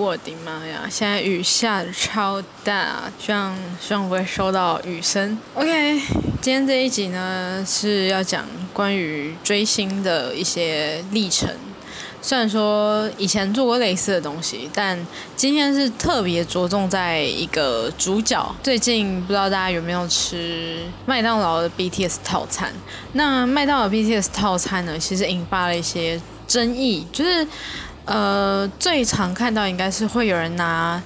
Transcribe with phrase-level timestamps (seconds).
[0.00, 0.88] 我的妈呀！
[0.90, 5.36] 现在雨下的超大，希望希望不会收到雨声。
[5.54, 6.00] OK，
[6.40, 11.50] 今天这一集呢是要讲关于追星的一些历程。
[12.22, 14.98] 虽然说以前做过类似的东西，但
[15.36, 18.56] 今天是特别着重在一个主角。
[18.62, 22.72] 最近不知道大家有没有吃麦当劳的 BTS 套餐？
[23.12, 27.46] 那麦当劳 BTS 套餐呢，其实引发了一些争议，就是
[28.04, 31.02] 呃，最常看到应该是会有人拿。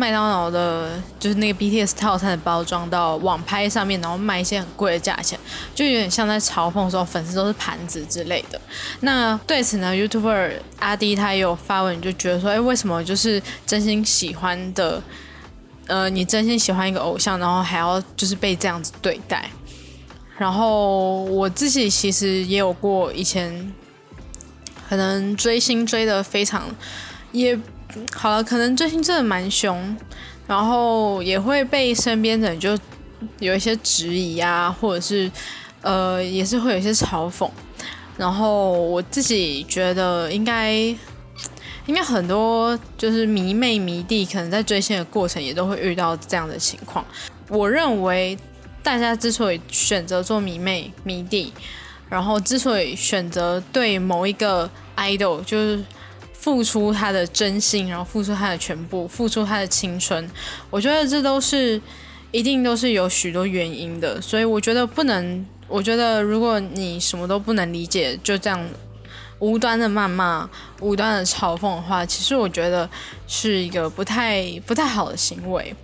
[0.00, 5.36] 麦当劳的，就是那个 BTS 套餐的包装到网拍上面，然后卖一些很贵的价钱，
[5.74, 8.60] 就有点像在嘲讽说粉丝都是盘子之类的。
[9.00, 15.02] 那对此呢，YouTuber 阿迪他也有发文，就觉得说，哎，为什么就是真心喜欢的，
[15.88, 19.50] 呃，你真心喜欢一个偶像，然后还要就是被这样子对待？
[20.36, 23.74] 然后我自己其实也有过以前，
[24.88, 26.64] 可能追星追的非常
[27.32, 27.58] 也。
[28.12, 29.96] 好了，可能追星真的蛮凶，
[30.46, 32.78] 然后也会被身边的人就
[33.40, 35.28] 有一些质疑啊，或者是
[35.80, 37.48] 呃，也是会有一些嘲讽。
[38.18, 40.70] 然后我自己觉得，应该
[41.86, 47.02] 应该很多就是迷妹迷弟，可能在追星的过程也都会遇到这样的情况。
[47.48, 48.38] 我认为
[48.82, 51.54] 大家之所以选择做迷妹迷弟，
[52.08, 55.82] 然后之所以选择对某一个 idol，就是。
[56.40, 60.30] 付出他的真心，然后付出他的全部，付出他的青春，
[60.70, 61.78] 我觉得这都是
[62.30, 68.66] 一定都是有许多原因的，所以我觉得不能，我觉得如果你什么都不能理解，就这样
[69.40, 70.48] 无端的谩骂、
[70.80, 72.88] 无端的嘲讽的话，其实我觉得
[73.26, 75.74] 是一个不太不太好的行为。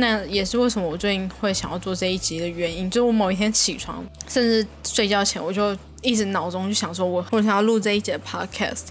[0.00, 8.86] 那也是为什么我最近会想要做这一集的原因，就是我某一天起床，甚至睡觉前，我就一直脑中就想说，我我想要录这一节 podcast。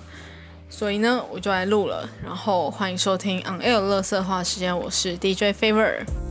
[0.69, 2.07] 所以呢，我就来录了。
[2.23, 6.28] 然后欢迎收听 On Air 乐色话时间，我是 DJ Favor。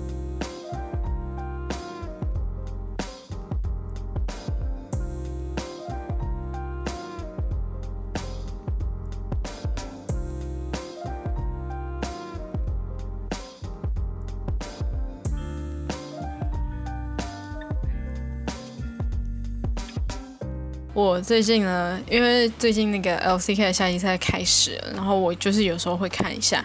[21.20, 26.64] 最近呢，因为最近那个 LCK 的夏季赛开始了，然后我就是有时候会看一下，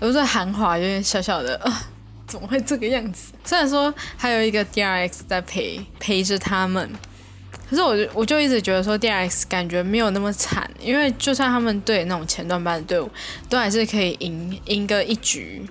[0.00, 1.60] 有时候韩华有点小小的，
[2.26, 3.32] 怎么会这个样子？
[3.44, 6.90] 虽然说还有一个 DRX 在陪陪着他们，
[7.68, 13.10] 可是我就我就一直觉得说 DRX 感觉没有那么惨，因为就算他们对那种前段班的队伍，
[13.48, 15.64] 都还是可以赢赢个一局。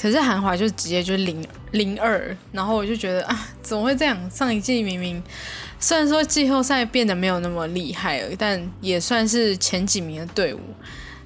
[0.00, 4.30] 可是韩华就直接就零零二，然后我就觉得啊，怎么会这样？
[4.30, 5.22] 上一季明明
[5.80, 10.60] 虽然说季后赛变得没有那么厉害了，但也算是前几名的队伍，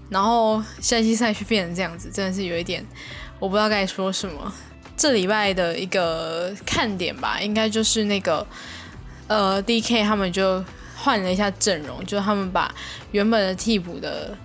[0.08, 2.86] 然后夏季赛却变成这样子，真的是有一点
[3.40, 4.54] 我不知道该说什么。
[4.96, 8.46] 这礼拜的一个看点吧，应该就是那个
[9.26, 10.64] 呃 DK 他们就
[10.96, 12.72] 换了一下阵容，就他们把
[13.10, 14.38] 原本的替补的。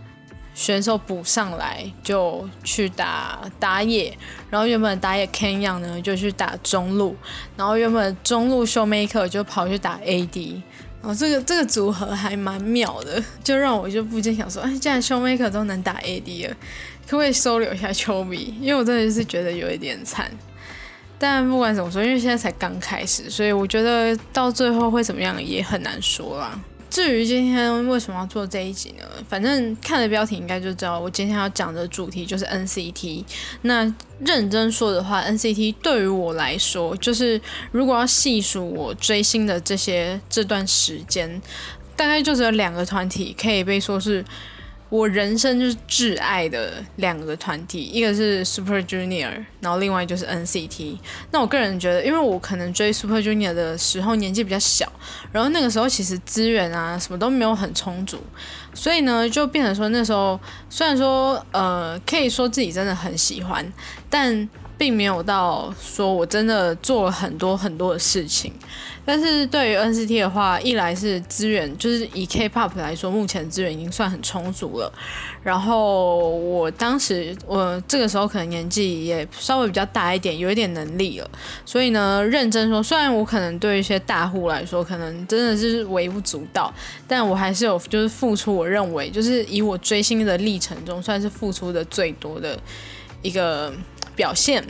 [0.60, 4.14] 选手补上来就去打打野，
[4.50, 7.16] 然后原本打野 Ken y o n g 呢就去打中路，
[7.56, 10.62] 然后原本中路 Showmaker 就跑去打 AD，
[11.02, 16.54] 然后这个这个组合还蛮妙的，就让我就不禁想说，哎，既然 Showmaker 都能打 AD 了，
[17.08, 18.54] 可不可以收留一下丘比？
[18.60, 20.30] 因为我真的是觉得有一点惨。
[21.18, 26.60] 但不管怎么说，因为现在才刚开始，所以我觉得到最后会怎么样也很难说啦。
[26.90, 29.06] 至于今天为什么要做这一集呢？
[29.28, 33.24] 反正看了标题应该就知道，我今天要讲的主题就是 NCT。
[33.62, 37.40] 那认真说的话，NCT 对于我来说，就是
[37.72, 41.42] 如果要细数我追星的这些这段时间，
[41.96, 44.26] 大概就只有两个团体可以被说是。
[44.90, 50.98] 我人生就是挚爱的两个团体，一个是 Super Junior，然后另外就是 NCT。
[51.32, 54.92] 那我个人觉得，因为我可能追 Super Junior 的时候年纪比较小，
[55.32, 58.18] 然后那个时候其实资源啊什么都没有很充足，
[58.74, 60.40] 所以呢就变成说那时候
[60.70, 63.72] 虽然说呃可以说自己真的很喜欢，
[64.10, 68.52] 但并没有到说我真的做了很多很多的事情。
[69.12, 74.94] 但是对于 NCT 的话，一来是资源，就是以 K-pop 来说，目前资源已经算很充足了。
[75.42, 81.28] 然后我当时我这个时候可能年纪也稍微比较大一点，有一点能力了。
[81.66, 86.72] 所以呢，认真说，虽然我可能对一些大户来说，可能真的是微不足道，
[87.08, 92.56] 但我还是有就是付出，我认为就是以我追星的历程中，算是付出的最多的
[93.24, 93.74] 一个
[94.16, 94.64] 表现。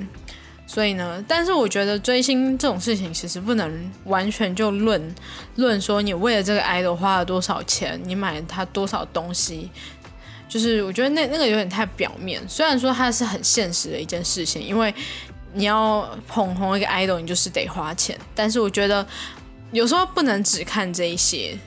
[0.72, 5.16] 所以呢，但是我觉得追星这种事情其实不能完全就论
[5.56, 9.68] 论说你为了这个 idol 花了多少钱，你买了他多少东西，
[10.48, 12.40] 就是我觉得那那个有点太表面。
[12.48, 14.94] 虽然说它是很现实的一件事情，因为
[15.54, 18.16] 你要捧红一个 idol，你就是得花钱。
[18.36, 19.04] 但是我觉得
[19.72, 21.58] 有时候不能只看这一些。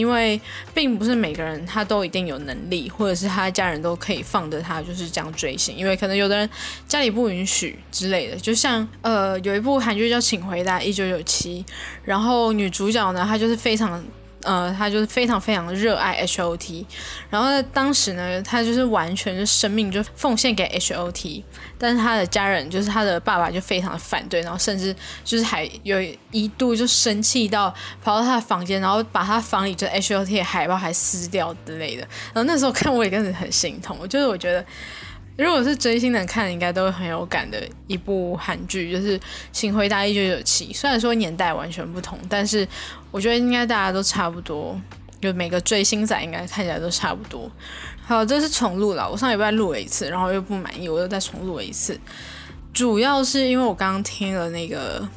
[0.00, 0.40] 因为
[0.72, 6.48] 并不是每个人他都一定有能力，或者是他家人都可以放着他就是这样追星，因为可能有的人
[6.88, 8.36] 家里不允许之类的。
[8.36, 11.62] 就像呃有一部韩剧叫《请回答一九九七》，
[12.04, 14.02] 然后女主角呢她就是非常。
[14.42, 16.86] 呃，他就是非常非常热爱 H O T，
[17.28, 21.44] 然后当时呢，他就是完全就生命就奉献给 H O T，
[21.78, 24.94] 但是他的家人就是他的爸爸就非常的反对，然后甚至
[25.24, 26.00] 就是还有
[26.30, 32.02] 一度就生气到跑到他的房间，然后把他房里就 H O T 的海报还撕掉之类的。
[32.32, 34.64] 然后那时候看我也跟着很心痛，我就是我觉得。
[35.40, 39.18] 如果是追星的看，应该都很有感的一部韩剧，就是
[39.50, 40.66] 《请回答一九九七》。
[40.76, 42.66] 虽然说年代完全不同，但是
[43.10, 44.78] 我觉得应该大家都差不多，
[45.20, 47.50] 就每个追星仔应该看起来都差不多。
[48.02, 51.98] 好，这是重录了，我上礼拜录了一次，然后又不满意，我又再重录了一次。
[52.74, 55.08] 主要是因为我刚刚听了那个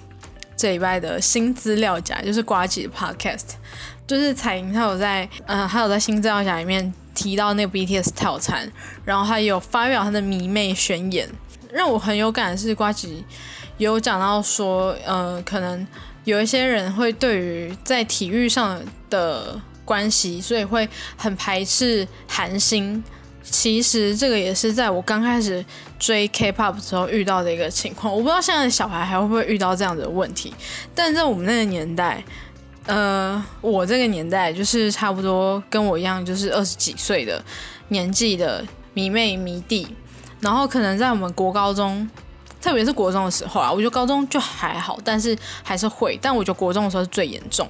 [0.55, 3.55] 这礼拜的新资料夹，就是瓜吉的 Podcast，
[4.07, 6.93] 就是彩莹她有在，嗯，还有在新资料夹里面。
[7.15, 8.67] 提到那个 BTS 套餐，
[9.05, 11.29] 然后还有发表他的迷妹宣言，
[11.71, 13.23] 让我很有感的是瓜吉
[13.77, 15.87] 有讲到说，呃，可能
[16.23, 23.03] 有一些人会对于在体育上的关系，所以会很排斥韩星。
[23.43, 25.63] 其实这个也是在我刚开始
[25.99, 28.11] 追 K-pop 时候遇到的一个情况。
[28.11, 30.51] 我不知道现在的小孩还会不会遇到这样的问题，
[30.95, 32.23] 但在我们那个年代。
[32.85, 37.41] 呃，我这个年代就是差不多跟我一样，就是二十几岁的
[37.87, 38.63] 年纪的
[38.93, 39.87] 迷妹迷弟，
[40.41, 42.09] 然后可能在我们国高中，
[42.61, 47.67] 特别是国中的时候啊，我觉得高中就还好，但是还是会，但我觉得国中的时候是最严重。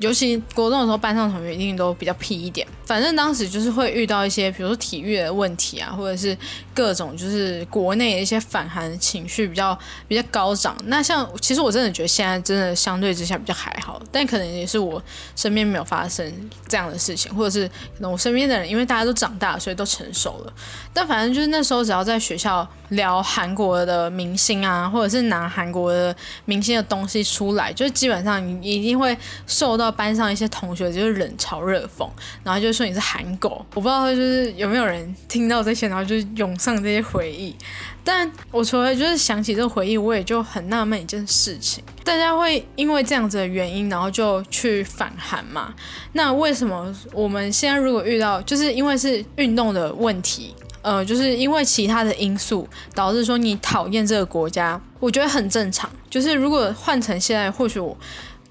[0.00, 2.66] 尤其国中的时候，班上同学一定都比较屁一点。
[2.86, 6.36] 反正当时就是会遇到一些，比如说体育的问题啊，或者是
[6.74, 10.74] 各种就是国内的一些反韩情绪比较比较高涨。
[10.86, 15.00] 那像其实我真的觉得现在真的相对之下比较还好，但可能也是我
[15.36, 16.32] 身边没有发生
[16.66, 20.52] 这样的事情，或者是可能我身边的人因为大家都长大，所以都成熟了。
[20.94, 29.14] 但反正就是那时候只要在学校聊韩国的明星啊，或者是拿韩国的明星的东西出来，就基本上你一定会
[29.46, 29.89] 受到。
[29.90, 32.08] 班上一些同学就是冷嘲热讽，
[32.44, 33.64] 然后就说你是韩狗。
[33.74, 37.54] 我不知道就是有没有人听到这些，然后就涌上这些回忆。
[38.02, 45.74] 但我除了就是想起这个回忆，我也就很纳闷一件事情：大家会因为这样子的原因，然后就去反韩嘛？
[46.14, 55.88] 那为什么我们现在如果遇到，就是因为是运动的问题，呃，就是因为其他的因素导致说你讨厌这个国家，我觉得很正常。
[56.08, 57.96] 就是如果换成现在，或许我。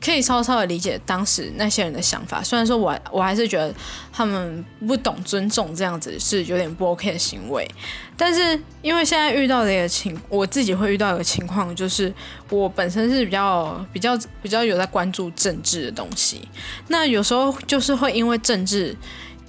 [0.01, 3.73] 可以稍稍的理解当时那些人的想法，虽然说我我还是觉得
[4.13, 7.69] 他们不懂尊重这样子是有点不 OK 的行为，
[8.15, 12.13] 但是因为现在遇到的一个情，我自己会遇到一个情况，就是
[12.49, 16.47] 我本身是比较比较比较有在关注政治的东西，
[16.87, 18.95] 那有时候就是会因为政治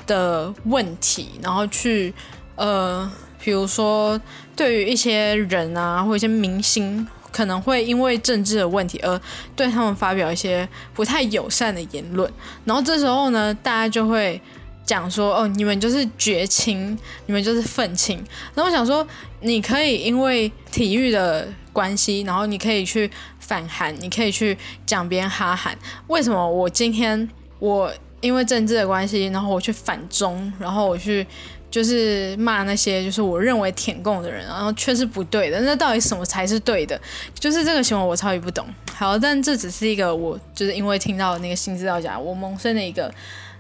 [0.07, 2.13] 的问题，然后去
[2.57, 3.09] 呃，
[3.39, 4.21] 比如说
[4.57, 7.07] 对于一些人啊，或一些明星。
[7.31, 9.21] 可能会因为政治的问题而
[9.55, 12.31] 对他们发表一些不太友善的言论，
[12.65, 14.41] 然后这时候呢，大家就会
[14.85, 18.17] 讲说：“哦，你们就是绝情，你们就是愤青。”
[18.55, 19.07] 然后我想说，
[19.41, 25.77] 你可以因为体育的关系，然后你可以去反韩，你可以去讲别人哈韩。
[26.09, 31.27] 为什么我今天我因为政治的关系，然后我去反中，然后我去？
[31.71, 35.61] 就是骂那些就是我认为舔共的人，然后却是不对的。
[35.61, 37.01] 那到底什么才是对的？
[37.39, 38.67] 就是这个行为我超级不懂。
[38.93, 43.13] 好，但这只是一个我就是因为听到那个新资料夹，我萌生的一个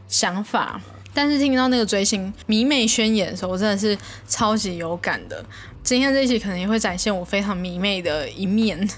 [0.09, 0.81] 想法。
[1.12, 3.99] 但是听到那个追星迷妹宣言的时候，我真的是
[4.29, 5.45] 超级有感的。
[5.83, 8.88] 今天这一期可能也会展现我非常迷妹的一面，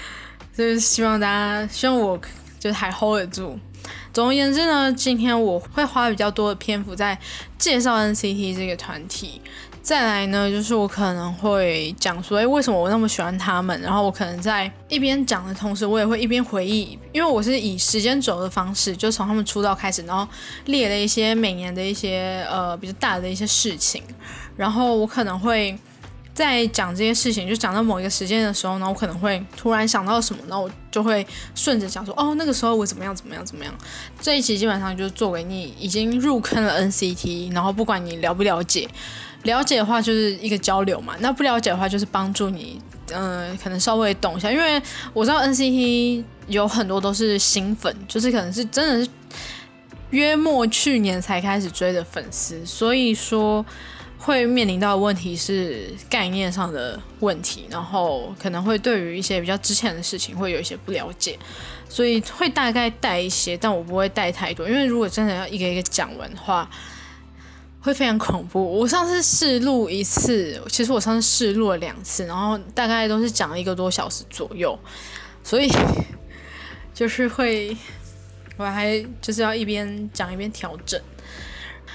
[0.54, 2.20] 就是希望大家希望我
[2.58, 3.58] 就是还 hold 得住。
[4.12, 7.18] 总而言之呢，今天我会花比较多的篇幅在
[7.56, 9.40] 介绍 NCT 这个团体。
[9.80, 13.80] 再来呢，就是我可能会讲说，哎，为什么我那么喜欢他们？
[13.80, 20.28] 然后我可能在一边讲的同时，我也会一边回忆，因为我是以时间轴的方式，就从他们出道开始，然后
[20.66, 24.02] 列了一些每年的一些呃比较大的一些事情，
[24.56, 25.76] 然后我可能会。
[26.34, 33.74] 在讲这些事情，就讲到某一个时间的时候呢，我可能会突然想到什么，然后我就会顺着讲说，哦，那个时候我怎么样怎么样怎么样。
[34.20, 38.88] 这一期基本上就是作为你已经入坑了 NCT，然后不管你了不了解，
[39.42, 42.80] 了解的话就是一个交流嘛，那不了解的话就是帮助你，
[43.12, 44.80] 嗯，可能稍微懂一下，因为
[45.12, 49.10] 我知道 NCT 有很多都是新粉，就是可能是真的是。
[50.10, 53.64] 约莫去年才开始追的粉丝，所以说
[54.24, 61.36] 会面临到的问题是概念上的问题，然后可能会对于一些比较之前的事情会有一些不了解，
[61.88, 66.70] 所以会大概带一些，但我不会带太多，因为如果真的要一个一个讲完的话，
[67.80, 68.62] 会非常恐怖。
[68.78, 74.78] 我上次试录一次，其实我上次试录了两次，然后大概都是讲了一个多小时左右，
[75.42, 75.68] 所以
[76.94, 77.76] 就是会。
[78.58, 81.00] 我还就是要一边讲一边调整，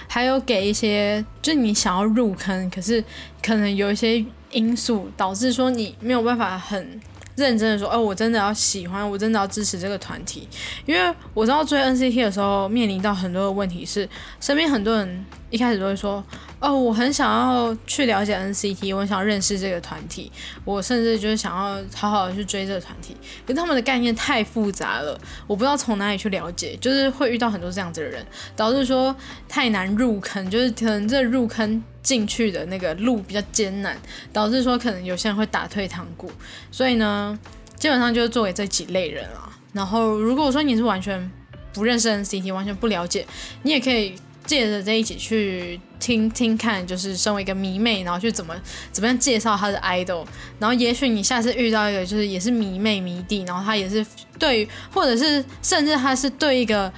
[0.08, 3.04] 还有给一些，就你想要入坑，可是
[3.44, 7.00] 可能有一些因素导致说你没有办法很
[7.36, 10.48] 认真的说，哦，我真的要喜欢，我真的要支持这个团体，
[10.86, 14.10] 因为我知道追 NCT 的时候面临到很多的问题是，
[14.40, 16.24] 身边很多人一开始都会说。
[16.60, 20.32] 哦，我很想要去了解 NCT，我想要认识这个团体，
[20.66, 29.16] 我甚至就是想要好好的去追这个团体，可是他们的概念太复杂了，我不知道从哪里去了解，就是会遇到很多这样子的人，导致说
[29.48, 33.96] 太难入坑，就是可能这入坑进去的那个路比较艰难，
[34.34, 36.32] 导致说可能有些人会打退堂鼓，
[36.72, 37.38] 所以呢，
[37.76, 39.48] 基本上就是作为这几类人啊。
[39.74, 41.32] 然后如果说你是完全
[41.72, 43.28] 不认识 NCT，完全不了解，
[43.62, 44.16] 你也可以。
[44.48, 48.56] 借着这一起去听听看，就是身为一个迷妹，然后去怎么
[48.92, 50.26] 怎么样介绍他的 idol，
[50.60, 54.06] 然后也许你下次遇到一个就是也是迷妹迷弟，然后他也是
[54.38, 56.92] 对，或者是甚至他是对一个。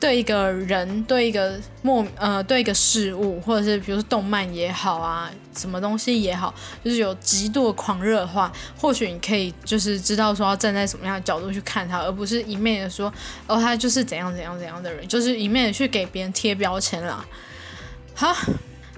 [0.00, 6.52] 对一个人，对一个莫呃，对一个事物，或者是比如说动漫也好啊，什么东西也好，
[6.84, 13.10] 就是有极度的狂热的话，或许你可以就是知道说要站在什么样的角度去看他，而不是一面的说
[13.46, 17.24] 哦他就是怎样怎样怎样的人，就是一面的去给别人贴标签啦。
[18.14, 18.34] 好，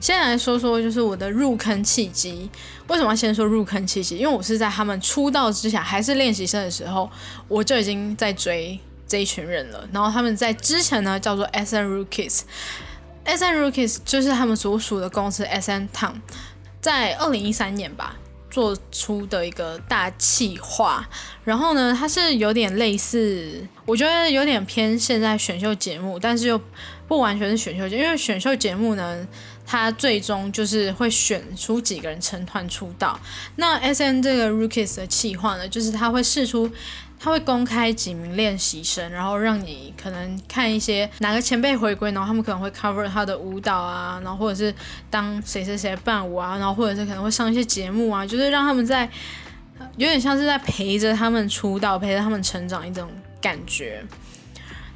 [0.01, 2.51] 先来说说就是我的入坑契机。
[2.89, 4.19] 为什么要先说入坑契机？
[4.19, 7.11] 因为我是在他们出道之前还是练习生的时候，
[7.49, 8.79] 我就已经在追。
[9.09, 16.15] 这一群人了，然后他们在之前呢叫做 S N Rookies，S N Rookies 就是他们所属的公司 S N Town，
[16.81, 18.17] 在二零一三年吧
[18.51, 21.09] 做出的一个大企划，
[21.45, 26.61] 然后呢它是有点类似，我觉得有点偏现在选秀节目，但是又
[27.09, 29.27] 不完全是选秀节，因为选秀节目呢
[29.65, 33.19] 它最终就是会选出几个人成团出道，
[33.57, 36.71] 那 S N 这个 Rookies 的企划呢，就是他会试出。
[37.19, 44.73] 他会公开几名练习生，然后让你可能看一些哪个前辈回归，然后他们可能会 cover 他的舞蹈啊，然后或者是
[45.09, 49.09] 当谁谁谁伴舞啊，然后或者是可能会上一些节目啊，就是让他们在
[49.97, 53.09] 有点像是在陪着他们出道，陪着他们成长一种
[53.41, 54.05] 感觉。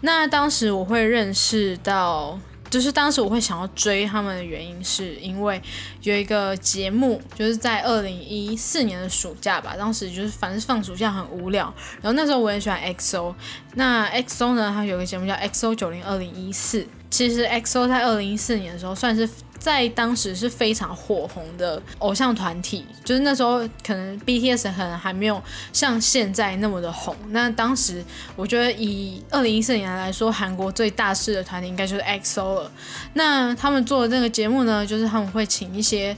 [0.00, 2.38] 那当时我会认识到。
[2.71, 5.61] 就是当时我会想要追他们的原因，是因为
[6.02, 9.75] 有一个节目，就是在二零一四年的暑假吧。
[9.76, 11.64] 当时就是反正放暑假很无聊，
[12.00, 13.35] 然后那时候我也喜欢 XO。
[13.75, 16.87] 那 XO 呢，它有个节目叫 XO 九零二零一四。
[17.11, 19.28] 其实 XO 在二零一四年的时候算是。
[19.61, 25.40] 在当时是非常火红的偶像团体，就是那时候可能 BTS 可能还没有
[25.71, 27.14] 像现在那么的红。
[27.29, 28.02] 那当时
[28.35, 32.73] 我觉得以二零一四年来说，韩国最大势的团体应该就是 EXO 了。
[33.12, 36.17] 那他们做的这个节目呢，就是他们会请一些，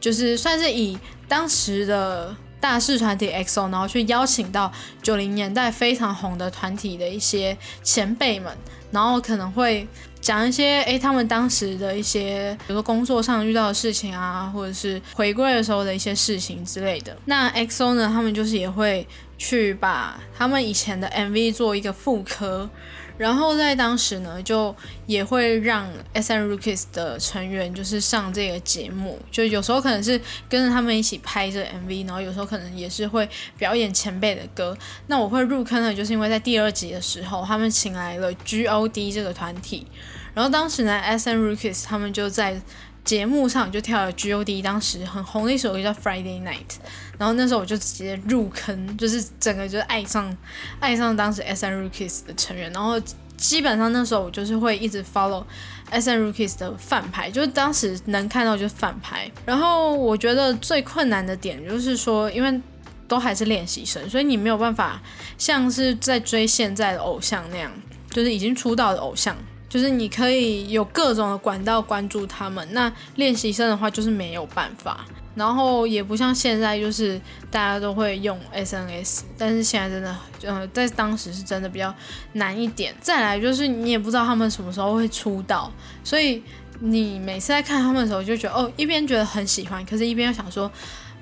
[0.00, 0.96] 就是算是以
[1.26, 4.72] 当时的大势团体 XO，然后去邀请到
[5.02, 8.56] 九零年代非常红的团体的一些前辈们，
[8.92, 9.88] 然后可能会。
[10.24, 17.14] 讲一些诶，他们当时的一些，比如说工作上遇到的事情啊，或者是回归的时候的一些事情之类的。
[17.26, 22.68] 那 XO 呢，他们就是也会去把他们以前的 MV 做一个复刻。
[23.16, 24.74] 然后在当时呢，就
[25.06, 34.76] 也会让 S N Rookies 的成员就是上这个节目，就有时候可能是跟着他们一起拍这 MV，然后有时候可能也是会表演前辈的歌。
[35.06, 39.86] 那我会入坑呢，就是因为在第二集的时候，他们请来了 G O D 这个团体，
[40.34, 42.60] 然后当时呢，S N Rookies 他们就在
[43.04, 46.76] 节目上就跳了 G O D 当时很红的一首歌叫 Friday Night，
[47.18, 50.34] 然后那时候我就直接入坑，就是整个就爱上
[50.80, 52.98] 爱上当时 S N Rookies 的成员，然后
[53.36, 55.44] 基本上那时候我就是会一直 follow
[55.90, 59.30] S N Rookies 的飯牌，就是当时能看到就是飯牌。
[59.44, 62.60] 然后我觉得最困难的点就是说，因为
[63.06, 65.02] 都还是练习生，所以你没有办法
[65.36, 67.70] 像是在追现在的偶像那样，
[68.10, 69.36] 就是已经出道的偶像。
[69.74, 75.04] 就是你可以有各种的管道关注他们，那练习生的话就是没有办法，
[75.34, 81.92] 然后也不像现在，就是大家都会用 SNS，但是现在真的，呃，在当时是真的比较
[82.34, 82.94] 难一点。
[83.00, 85.72] 再来就是你也不知道他们什么时候会出道，
[86.04, 86.40] 所以
[86.78, 90.70] 你每次在看他们的时候，就觉得哦，一边觉得很喜欢，可是一边又想说。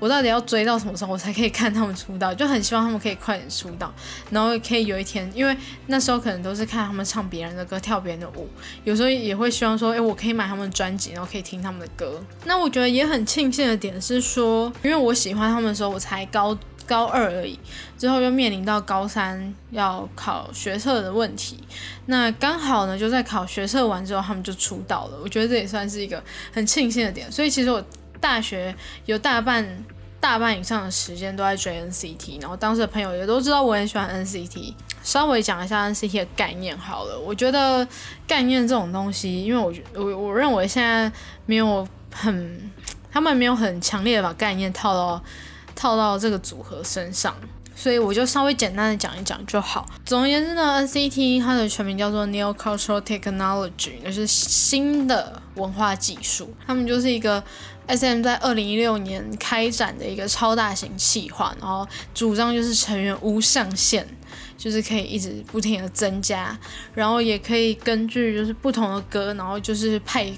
[0.02, 2.34] 我到底要追到什么时候，我才可以看他们出道？
[2.34, 3.94] 就很希望他们可以快点出道，
[4.30, 5.56] 然后可以有一天，因为
[5.86, 8.48] 那时候可能都是看他们唱别人的歌、跳别人的舞，
[8.82, 12.20] 有时候也会希望说，哎，我可以买他们的专辑，然后可以听他们的歌。
[12.46, 17.56] 那我觉得也很庆幸的点是说，因为我喜欢他们的时候，我才高高二而已，
[17.96, 21.62] 之后又面临到高三要考学测的问题，
[22.06, 25.20] 那刚好呢，就在考学测完之后，他们就出道了。
[25.22, 26.20] 我觉得这也算是一个
[26.52, 27.30] 很庆幸的点。
[27.30, 27.80] 所以其实我
[28.22, 28.74] 大学
[29.04, 29.84] 有大半。
[30.22, 34.72] 大半以上的时间都在追 NCT，然后当时的朋友也都知道我很喜欢 NCT。
[35.02, 37.84] 稍微讲一下 NCT 的概念好了，我觉得
[38.24, 41.10] 概念这种东西，因为我我我认为现在
[41.44, 42.70] 没有很，
[43.10, 45.20] 他们没有很强烈的把概念套到
[45.74, 47.34] 套到这个组合身上，
[47.74, 49.84] 所以我就稍微简单的讲一讲就好。
[50.04, 57.42] 总而言之呢，NCT 它的全名叫做 Neo Cultural Technology，那是新的文化技术，他们就是一个。
[57.86, 64.06] S.M 在二零一六年开展的一个超大型企划，然后主张就是成员无上限，
[64.56, 66.56] 就是可以一直不停的增加，
[66.94, 70.32] 然后也可以根据就是不同的歌，然后就是派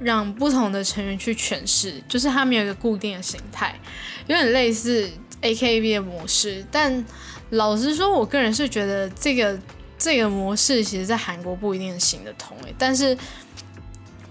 [0.00, 3.78] 让不同的成员去诠释，就是他们有一个固定的形态，
[4.26, 5.08] 有点类似
[5.42, 6.64] A.K.B 的模式。
[6.70, 7.04] 但
[7.50, 9.56] 老实说，我个人是觉得这个
[9.98, 13.16] 这个模式其实在韩国不一定行得通诶，但是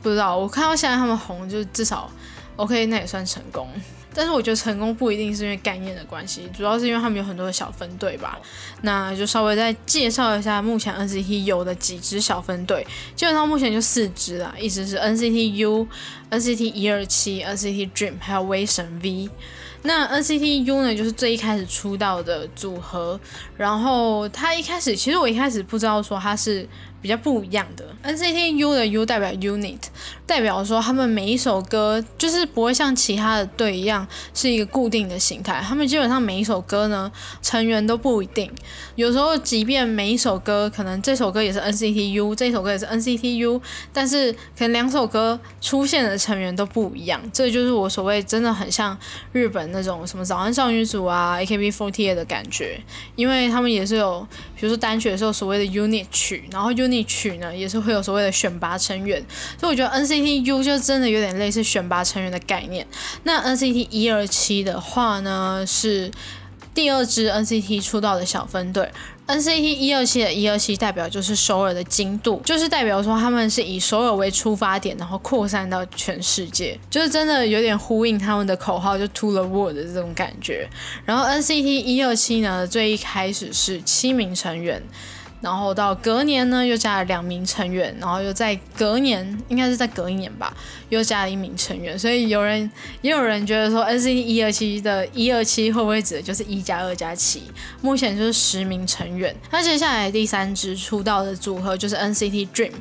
[0.02, 2.12] 不知道我看到现在他们红，就至少。
[2.58, 3.70] OK，那也算成功，
[4.14, 8.40] 但是我觉得成功不一定是因为概念的关系，主要是因为他们有很多的小分队吧。
[8.82, 12.86] 那就稍微再介绍一下目前 NCT 有的几支小分队，
[13.16, 15.88] 基本上目前就四支啦，一直是 NCT U、
[16.32, 19.30] NCT 一二七、NCT Dream 还有威神 V。
[19.84, 23.20] 那 NCT U 呢，就是最一开始出道的组合，
[23.56, 26.68] 然后他一开始其实我一开始不知道说他是。
[27.02, 27.86] 比较不一样的。
[28.04, 29.80] NCT U 的 U 代表 Unit，
[30.26, 37.12] 代表说他们每一首歌就是不会像其他的队一样是一个固定的形态，他们基本上每一首歌呢
[37.42, 38.52] 成员都不一定，
[38.96, 43.62] 有时候即便每一首歌可能这首歌也是 NCT U，这首歌也是 NCT U，
[43.92, 48.98] 但是可能两首歌出现的成员都不一样，这就是我所谓真的很像
[49.34, 52.80] 日本那种什么早安少女组啊 AKB48 的感觉，
[53.16, 59.24] 因为他们也是有比如说单曲的时候所谓的 Unit 曲，然后 U N 曲呢也是会有所谓的选拔成员，
[59.60, 62.88] 所以我觉得 NCT U 就真的有点类似选拔成员的概念。
[63.24, 66.10] 那 NCT 一二七的话呢是
[66.74, 68.88] 第二支 NCT 出道的小分队
[69.26, 80.70] ，NCT 一二七的一二七代表就是首尔的精度，就是代表说他们是以首尔为出发点，然后扩散到全世界，就是真的有点呼应他们的口号，就 To the World 这种感觉。
[81.04, 84.84] 然后 NCT 一二七呢最一开始是七名成员。
[85.40, 90.52] 然后到隔年呢，又加了两名成员，然后又在隔年，应该是在隔一年吧，
[90.90, 91.98] 又加了一名成员。
[91.98, 92.70] 所以有人
[93.02, 97.44] 也有人觉得说，NCT 一二七的一二七会不会指的就是一加二加七？
[97.82, 99.36] 目前就是十名成员。
[99.52, 102.72] 那接下来第三支出道的组合就是 NCT Dream。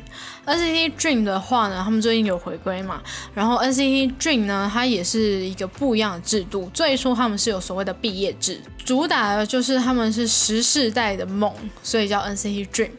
[0.46, 3.02] NCT Dream 的话呢，他们最近有回归嘛，
[3.34, 6.70] 然后 NCT Dream 呢，它也是一个不一样的制度。
[6.72, 12.90] 最初他们是有所谓的毕业制，主打的就是他们是十世代的梦，所以叫 NCT Dream。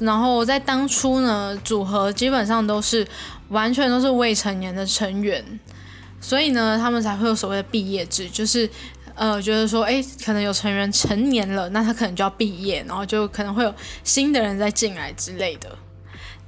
[0.00, 3.06] 然后在当初呢，组合基本上都是
[3.50, 5.44] 完全都是未成年的成员，
[6.18, 8.68] 所以呢，他们才会有所谓的毕业制，就是
[9.14, 15.68] 呃，觉得说，哎，可能有成员成年了，那他可能就要毕业，然后就可能会有新的人再进来之类的。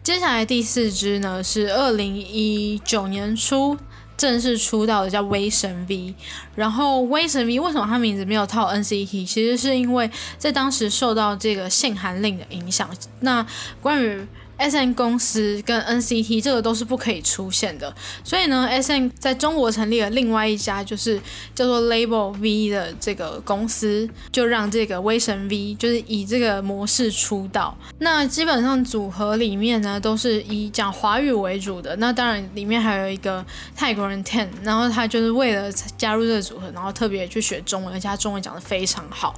[0.08, 3.76] 接下来第四支呢是二零一九年初
[4.16, 6.14] 正式出道的，叫威神 V。
[6.54, 9.26] 然后威神 V 为什么他名字没有套 NCT？
[9.26, 12.88] 其实是因为在当时受到这个限韩令的影响。
[13.20, 13.46] 那
[13.82, 14.26] 关于
[14.58, 21.18] S N 公司跟 N C T 这个都是不可以出现的，所以呢，S N 在中国成立了另外一家就是
[21.54, 27.76] 叫做 Label V 的这个公司，就让这个威神 V 就是以这个模式出道。
[28.00, 33.44] 那基本上组合里面呢都是以讲华语为主的，那当然里面还有一个
[33.76, 39.34] 泰国人 Ten，然后他就是为了加入这个组合，然后特别去学中文，而且他中文讲得非常好。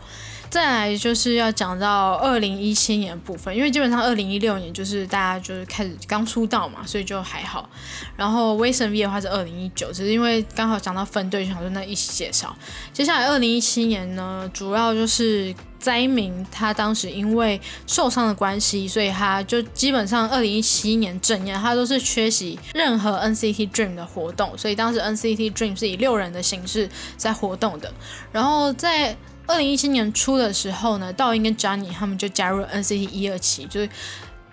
[0.50, 7.70] 再来就是要讲到二零一七年部分，因为基本上二零一六年就是大家就是开始刚出道嘛，所以就还好。
[8.16, 12.54] 然后威神 V 的话是二零一九，只是因为刚好讲到分队，想说那一起介绍。
[12.92, 27.92] 接下来二零一七年呢，主要就是灾民他当时因为受伤的关系，所以他就基本上二零一七年整年他都是缺席任何 NCT Dream 的活动，所以当时 NCT Dream 是以六人的形式在活动的。
[28.32, 29.16] 然后在
[29.50, 33.88] 二零一七年初的时候呢，道英跟 Johnny 他们就加入了 NCT 一二期，就是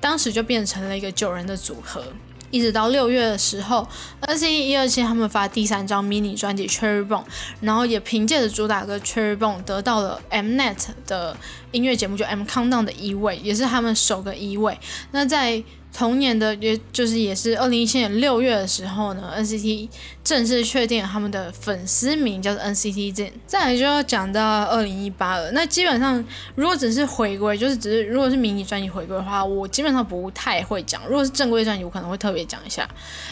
[0.02, 2.04] 当时就变成了一个九人的组合。
[2.50, 3.88] 一直到六月的时候
[4.22, 7.24] ，NCT 一二期他们发第三张迷你专辑《Cherry Bomb》，
[7.62, 11.38] 然后也凭借着主打歌《Cherry Bomb》得到了 Mnet 的
[11.72, 14.80] 音乐节目就 M Countdown 的一位，也是他们首个一位。
[15.12, 15.62] 那在
[15.98, 19.90] 同年的，也就是也是二零一七年六月的时候呢，NCT
[20.24, 23.32] 正式确定他们的粉丝名叫做 NCT Zen。
[23.48, 25.50] 再来就要讲到二零一八了。
[25.54, 31.02] 那基本上如果只是回归，就是只是如果是迷你专辑回归的话，我基本上不太会讲。
[31.08, 32.88] 如果是正规专辑，我可能会特别讲一下，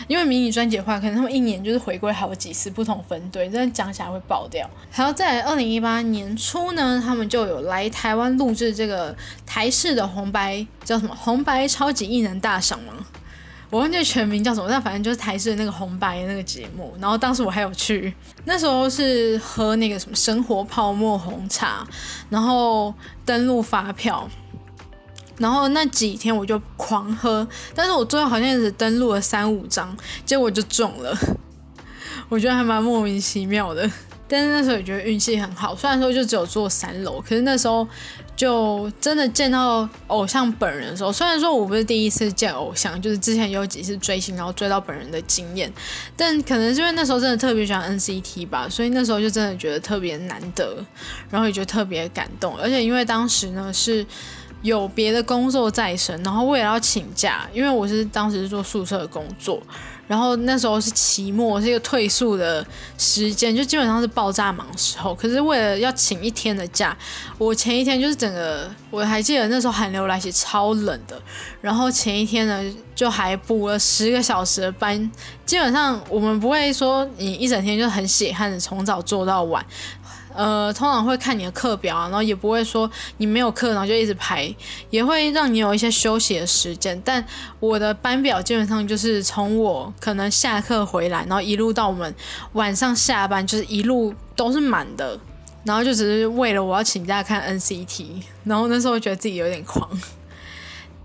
[0.08, 4.68] 因为迷你专辑的话，可能他们一年就是回归好几次不同分队，真的讲起来会爆掉。
[4.90, 12.55] 还有在二零一八年初呢，他们就有来台湾录制这个台式的红白叫什么红白超级艺能大。
[12.56, 12.94] 大赏吗？
[13.70, 16.96] 我忘记全名叫什么，但反正就是台视的那个红白的那个节目。
[17.02, 18.14] 然后当时我还有去，
[18.46, 21.86] 那时候是喝那个什么生活泡沫红茶，
[22.30, 22.94] 然后
[23.26, 24.30] 登录发票，
[25.38, 29.94] 然后那几天我就狂喝，但是我最后好像只登录了三五张，
[30.26, 31.14] 结果就中了。
[32.30, 33.92] 我觉得还蛮莫名其妙的，
[34.28, 35.76] 但是那时候也觉得运气很好。
[35.76, 37.88] 虽然说就只有坐三楼，可是那时候。
[38.36, 45.72] 就真的见到偶像本人的时候，虽然说我不是第一次见偶像，就是之前有几次追星，然后追到本人的经验，
[46.18, 50.84] 但可能是因为那时候真的特别喜欢 NCT 吧，所以那时候就真的觉得特别难得，
[51.30, 54.06] 然后也觉得特别感动，而且因为当时呢是。
[54.62, 59.62] 有别的工作在身，然后为了要请假，因为我是当时是做宿舍的工作，
[60.08, 62.66] 然后那时候是期末，是一个退宿的
[62.98, 65.16] 时间，就基本上是爆炸忙时候。
[65.16, 66.96] 可是为了要请一天的假，
[67.38, 71.22] 我前一天就是整个，我还记得那时候寒流来袭，超冷的。
[71.62, 72.64] 然后前一天呢，
[72.94, 75.12] 就还补了十个小时的班，
[75.46, 79.66] 基本上我们不会说你一整天就很血汗的从早做到晚。
[80.36, 84.54] 呃，通常会看你的课表，然后也不会说你没有课，然后就一直排，
[84.90, 87.02] 也会让你有一些休息的时间。
[87.06, 87.26] 但
[87.60, 92.14] 我的班表基本上就是从我可能下课回来，然后一路到我们
[92.54, 95.18] 晚上下班，就是一路都是满的，
[95.64, 98.06] 然后就只是为了我要请假看 NCT，
[98.44, 99.90] 然后那时候觉得自己有点狂。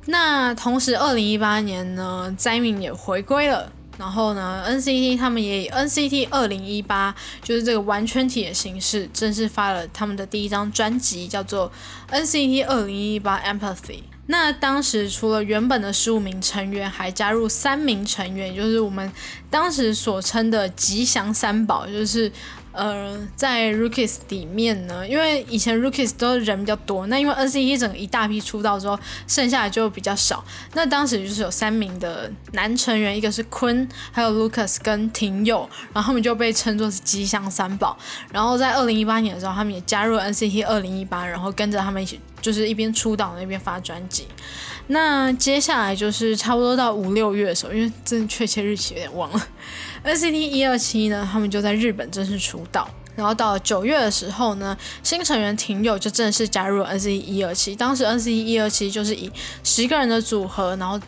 [0.07, 3.71] 那同时，二零一八年呢，灾民也回归了。
[4.01, 11.71] 然后呢，NCT 他们也以 NCT 二零一八就是这个完全体的形式，正式发了他们的第一张专辑，叫做
[12.11, 14.01] NCT 二零一八 Empathy。
[14.27, 19.13] 那当时除了原本的十五名成员，还加入三名成员，就是我们
[19.51, 22.33] 当时所称的吉祥三宝，就是。
[22.73, 30.45] 呃，在 Rookies 里面呢，因为以前 Rookies 都人比较多，那因为 NCT 整个一大批出道之后，剩下的就比较少。
[30.75, 37.97] 那当时就是有三名的男成员，一个是坤，还有 Lucas 跟廷佑，然后他们就被称作是吉祥三宝。
[38.33, 44.27] 然后在二零一八年的时候，他们也加入了 NCT 二零一八，然后跟着他们一起，就是一边出道一边发专辑。
[44.87, 49.47] 那接下来就是差不多到五六月的时候，因为真的确切日期有点忘了。
[50.05, 52.89] NCT 一二七呢，他们就在日本正式出道。
[53.17, 57.75] 然后到了九月的时候呢，新成员廷佑就正式加入了 NCT 一二七。
[57.77, 59.31] 当时 NCT 一二七就是以
[59.63, 60.99] 十个人的组合，然后。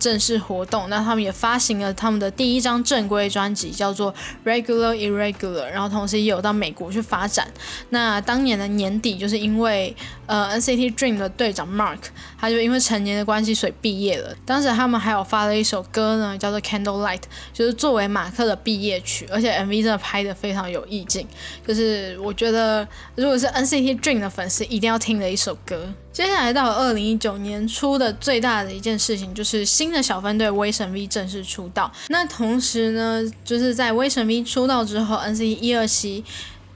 [0.00, 4.12] 正式活动，那他们也发行了他们的第一张正规专辑，叫做
[4.44, 7.46] Regular Irregular，然后同时也有到美国去发展。
[7.90, 9.94] 那当年的年底，就是因为
[10.26, 11.98] 呃 NCT Dream 的队长 Mark，
[12.38, 14.34] 他就因为成年的关系，所以毕业了。
[14.46, 21.26] 当时他们还有发了一首歌呢，叫做 Candlelight，就是作为马克的毕业曲，而且 MV 真的拍的非常有意境，
[21.66, 25.92] 就是我觉得如果是 NCT Dream 的粉丝一定要听的一首歌。
[26.12, 31.90] 接下来到二零一九年初的最大的一件事情，就是新的小分队威神 V 正式出道。
[32.08, 36.24] 那同时呢，就是在威神 V 出道之后，NCT 一二七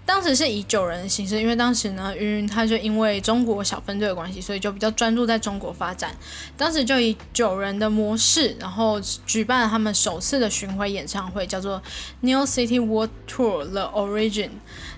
[0.06, 6.14] 当时是以九人的形式，因为当时呢，云云他就因为中国小分队的关系，所以就比较专注在中国发展。
[6.56, 11.82] 当时就以九人的模式，然后举办了他们首次的巡回演唱会，叫做
[12.20, 14.50] New City World Tour The Origin。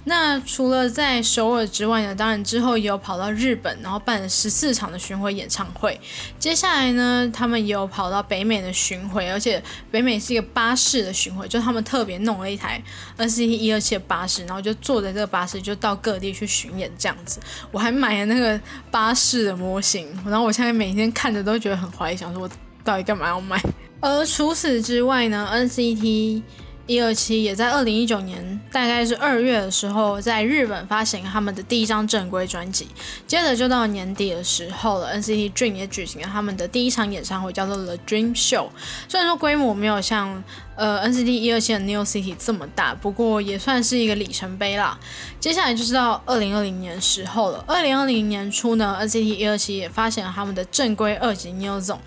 [0.09, 6.01] 那除了在首尔之外呢，当然之后也有跑到日本，然后办了十四场的巡回演唱会。
[6.39, 12.81] 接下来呢，他们也有跑到北美的巡回，而且北美是一个巴士的巡回，就他们特别弄了一台
[13.19, 17.41] NCT 一二七的巴士，然后就坐在这个巴士就到各地去巡演这样子。
[17.73, 18.61] 我还买了那个
[18.93, 22.51] 巴士的模型，然后我现在每天看着都觉得很怀疑，想说我
[22.85, 23.61] 到底干嘛要买？
[23.99, 26.43] 而除此之外呢，NCT。
[26.87, 32.87] 一二七也在二零一九年，大概是二月的时候，在日本发行他们的第一张正规专辑。
[33.27, 38.69] 接着就到年底的时候了，NCT Dream 也举行了他们的第一场演唱会，叫做 The Dream Show。
[39.09, 40.45] 虽然说规模没有像
[40.77, 44.97] 呃 NCT 一二七的 New City 这么大，不过也算是一个里程碑啦。
[45.41, 47.65] 接下来就是到二零二零年时候了。
[47.67, 51.99] 二零二零年初呢，NCT 一二七也发行了他们的正规二级 New Zone。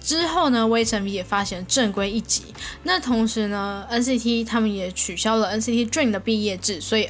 [0.00, 2.44] 之后呢，微尘 V 也发行正规一集。
[2.84, 7.08] 那同时呢，NCT 他们也取消了 NCT Dream 的毕业制，所以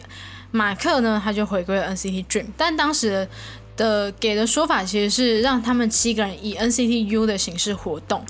[0.51, 2.47] 马克呢他就回归了 NCT Dream。
[2.57, 3.29] 但当时
[3.77, 8.25] 的给的说法其实是让他们七个人以 NCT U 的形式活动。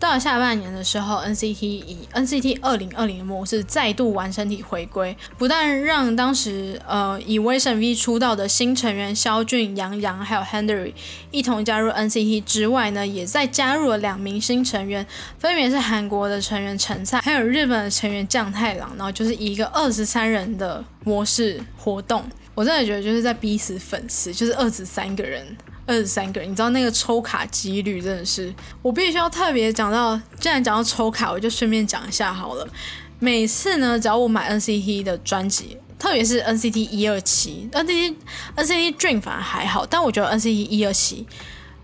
[0.00, 10.94] 到了下半年的时候，NCT 以 NCT 二零二零的模式再度完成体回归，不但让当时呃以 v i s i o n V 出道的新成员肖俊、杨洋还有 Henry
[11.30, 15.06] 一同加入 NCT 之外呢，也再加入了两名新成员，
[15.38, 22.24] 分别是韩国的成员陈灿，还有日本的成员将太郎，然后就是以一个二十三人的模式活动。
[22.54, 25.46] 我真的觉得就是在逼死粉丝，就是二十三个人。
[25.90, 30.16] 二十三个，你知道那个抽卡几率真的是，我必须要特别讲到。
[30.38, 32.64] 既然讲到抽卡，我就顺便讲一下好了。
[33.18, 38.14] 每次呢，只要我买 NCT 的专辑，特别是 NCT 一二七，NCT
[38.56, 41.26] NCT Dream 反而还好，但我觉得 NCT 一二七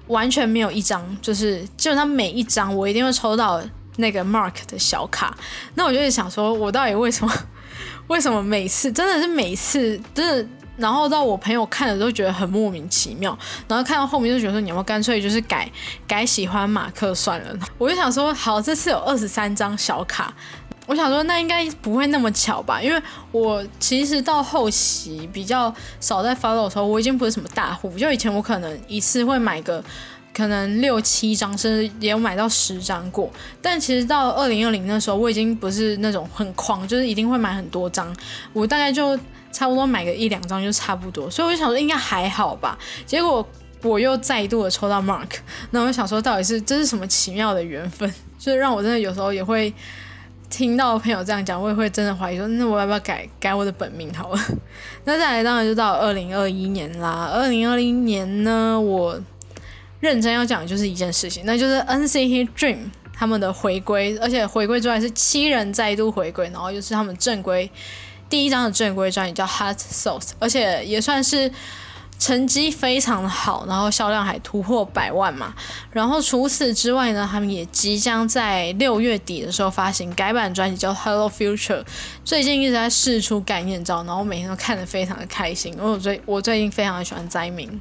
[0.06, 3.60] 完全没有一张，就是基本上每一张我一定会抽到
[3.96, 5.36] 那个 Mark 的小卡。
[5.74, 7.34] 那我就想说，我到底为什么？
[8.06, 10.48] 为什么每次真的是每次真的？
[10.76, 13.36] 然后到我朋友看了都觉得很莫名其妙，
[13.66, 15.70] 然后看到后面就觉得说你要不要干脆就是改
[16.06, 17.58] 改喜欢马克算了。
[17.78, 20.34] 我就想说好，这次有二十三张小卡，
[20.86, 22.80] 我想说那应该不会那么巧吧？
[22.82, 29.82] 因为我其实到后期比较少在 follow 的时候，我已经不是什么大户，就以前我可能一次会买个
[30.34, 33.30] 可能六七张，甚至也有买到十张过。
[33.62, 38.14] 但其实到二零二零那时候，我已经不是那种很狂，就是一定会买很多张，
[38.52, 39.18] 我大概就。
[39.52, 42.78] 差不多买个一两张就差不多，所以我就想说应该还好吧。
[43.04, 43.46] 结果
[43.82, 45.28] 我又再度的抽到 Mark，
[45.70, 49.72] 那我就想说到底是这是什么奇妙的缘分， 就是让我真的有时候也会
[50.50, 54.40] 听到朋友这样讲，我也会真的怀疑说，那我要不要改改我的本名好了？
[55.04, 57.30] 那再来当然就到二零二一年啦。
[57.32, 59.20] 二零二零年呢，我
[60.00, 62.78] 认真要讲的就是一件事情，那就是 NCT Dream
[63.12, 67.70] 他们的回归，而且回归之外是七人再度回归，然后又是他们正规。
[68.28, 71.50] 第一张的正规专辑叫《Hot Sauce》，而且也算是
[72.18, 75.54] 成绩非常的好，然后销量还突破百万嘛。
[75.92, 81.82] 然后除此之外呢，他们也即将在六月底的时候发行改版专辑叫《Hello Future》。
[82.24, 87.80] 最近一直在试出概念照，然后每天都看得非常的开心，因为我最我最近非常的喜欢灾民。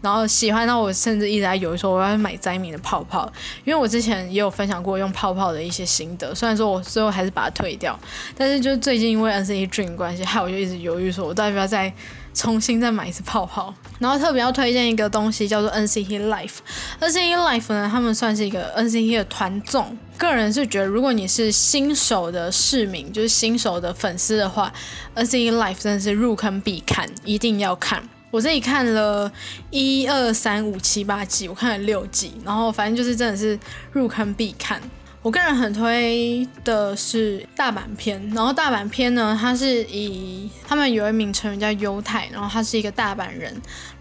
[0.00, 3.30] 然后喜欢到我甚至一直在犹豫说我要买灾民的泡泡，
[3.64, 7.98] 因为我之前也有分享过用泡泡的一些心得，虽然说我最后还是把它退掉，
[8.36, 11.92] 但是就最近因为 NCT Dream 关系，害我就一直犹豫说我到底要不要再
[12.34, 13.72] 重新再买一次泡泡。
[13.98, 24.70] 然后特别要推荐一个东西叫做 NCT Life，NCT Life 呢，他们算是一个 NCT 的团综，个人是觉得如果你是新手的市民，就是新手的粉丝的话
[25.14, 28.06] ，NCT Life 真的是入坑必看，一定要看。
[28.36, 29.32] 我自己看了
[29.70, 33.58] 一二三五七八季，我看了六季，然后反正就是真的是
[33.92, 34.78] 入坑必看。
[35.22, 43.52] 我个人很推的是大阪篇，然后大阪篇呢，它是以他们有一名成员叫优太，然后他是一个大阪人，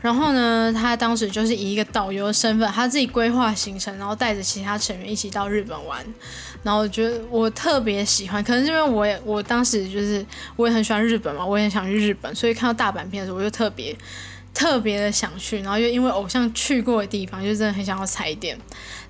[0.02, 6.06] 然后呢，他当时就是以一个导游的身份，他自己规划行程，然后带着其他成员一起到日本玩，
[6.66, 10.26] 然后我觉得我特别喜欢，可能是因为我也我当时就是
[10.58, 13.96] 我也很喜欢日本嘛，我也想去日本，所以看到大阪篇的时候，我就特别。
[14.58, 18.58] 特别的想去，然后又因为偶像去过的地方，就真的很想要踩点。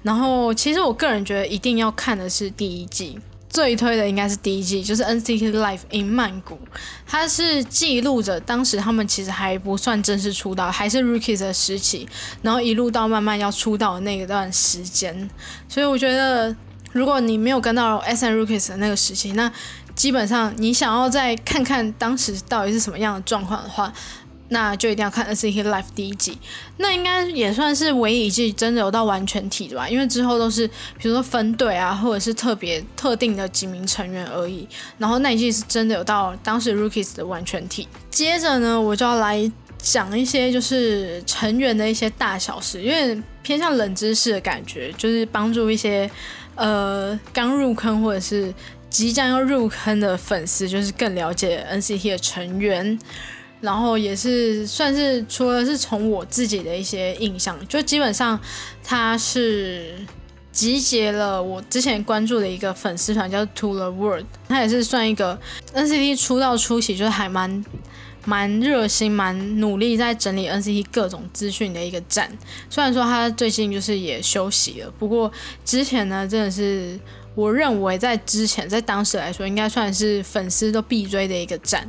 [0.02, 3.16] 然后其实我个人觉得一定要看的是第一季，
[3.48, 6.58] 最推的应该是第一季，就是 NCT Life in 曼谷，
[7.06, 12.10] 它是记录着当时他们其实还不算正式出道，还是 Rookies 的时期，
[12.42, 15.30] 然后一路到慢慢要出道的那一段时间。
[15.70, 16.56] 所以我觉得，
[16.96, 19.52] 如果你没有跟到 S N Rookies 的那个时期，那
[19.96, 23.92] 基本上你想要再看看当时到底是什么样的状况的话，
[24.48, 26.38] 那就一定要看 NCT Life 第一季，
[26.78, 29.90] 那应该也算是唯一一季真的有到完全体的吧？
[29.90, 30.66] 因为之后都是
[30.98, 34.66] 比如说分队啊，或者是特别特定的几名成员而已。
[34.98, 37.90] 然后那一季是真的有到当时 Rookies 的完全体。
[38.10, 46.10] 接着呢，我就要来讲一些就是成员的一些大小事，因为偏向冷知识的感觉，就是帮助一些
[46.56, 48.54] 呃刚入坑或者是
[48.90, 52.98] 即将要入坑的粉丝，就是更了解 NCT 的成员。
[53.62, 58.40] 然后也是算是除了是从我自己的一些印象，就基本上
[58.84, 59.96] 他是
[60.52, 65.40] 集结了我之前关注的一个粉丝团，叫 To the World，他也是算一个
[65.74, 67.66] NCT 出道初期就是还蛮
[68.26, 72.30] 蛮热心、蛮努力在整理 NCT 各种资讯的一个站。
[72.70, 75.32] 虽然说他最近就是也休息了，不过
[75.64, 77.00] 之前呢，真的是
[77.36, 81.88] 我认为在之前在当时来说，应该算是粉丝都必追的一个站。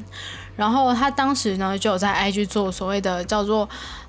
[0.57, 3.69] 然后他当时呢就有在 IG 做所谓的叫做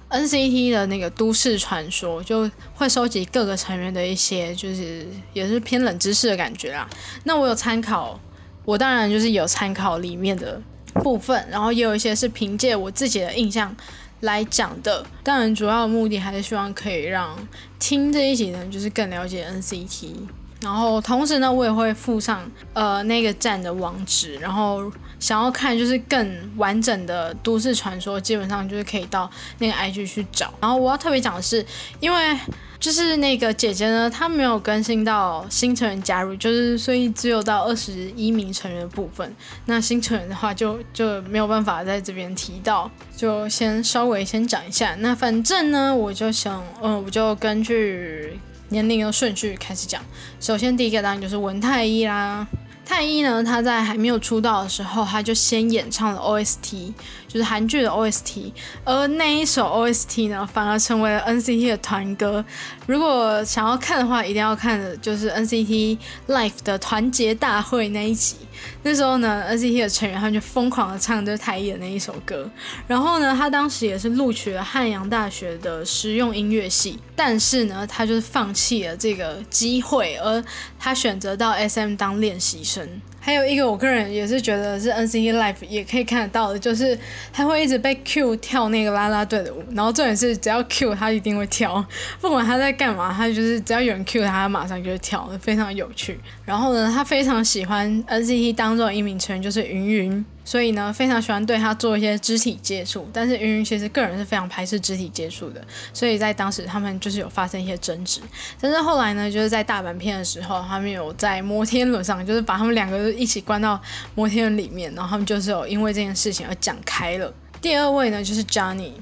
[0.10, 6.88] NCT 的那个都市传说，就会收集各个成员的一些，就是也是偏冷知识的感觉啦。
[7.26, 8.18] 那我有参考，
[8.64, 10.62] 我当然就是有参考里面的
[10.96, 13.76] 部分，然后也有一些是凭借我自己的印象
[14.22, 15.06] 来讲的。
[15.24, 17.38] 当然，主要的目的还是希望可以让
[17.80, 20.14] 听这一集的人就是更了解 NCT。
[20.60, 22.42] 然后同时呢，我也会附上
[22.74, 30.52] 呃那个站的网址，然后想要看就是更完整的都市传说，基本上就是可以到那个 IG 去找。
[30.60, 31.64] 然后我要特别讲的是，
[32.00, 32.40] 因为
[32.80, 39.32] 就是那个姐姐呢，她没有更新到新成员加入，就是所以只有到二十一名成员的部分。
[39.66, 44.96] 那新成员的话就就没有办法在这边提到，就先稍微先讲一下。
[45.00, 48.40] 那反正呢，我就想，嗯，我就根据。
[48.70, 50.02] 年龄的顺序开始讲，
[50.40, 52.46] 首先第一个当然就是文太医啦。
[52.86, 56.94] 太医呢，他在还没有出道的时候，他就先演唱了 OST，
[57.28, 58.52] 就是韩剧的 OST，
[58.86, 62.44] 而那一首 OST 呢，反而成为了 NCT 的团歌。
[62.86, 68.38] 如果想要看的话，一定要看的就是 NCT Life 的团结大会那一集。
[68.84, 72.50] 那时候呢，NCT 的成员他们就疯狂的唱就是太一的那一首歌。
[72.88, 80.44] 然后呢，他当时也是录取了汉阳大学的实用音乐系，但是呢，他就是放弃了这个机会，而
[80.80, 82.88] 他选择到 SM 当练习生。
[83.28, 86.98] 还有一个，我个人也是觉得是 NCT Life 也可以看得到的，就是
[87.34, 91.86] 他会一直被 Q 跳那个啦啦队的舞，然后重点是只要 Q 他一定会跳，
[92.22, 96.18] 不管他在干嘛，他就是只要有人 Q 他，他马上就会跳，非常有趣。
[96.46, 100.26] 然后呢，他非常喜欢 NCT 当中的一名成员就是云云。
[100.48, 105.62] 所以呢，非常喜欢对他做一些肢体接触，但是云云其实个人是非常排斥肢体接触的，
[105.94, 108.22] 所以在当时他们就是有发生一些争执。
[108.62, 113.78] 但是后来呢，就是在大阪片的时候，他们有在摩天轮上，就是把他们两个一起关到
[114.16, 117.34] 摩天轮里面，然后他们就是有因为这件事情而讲开了。
[117.60, 118.94] 第二位呢就是 Johnny，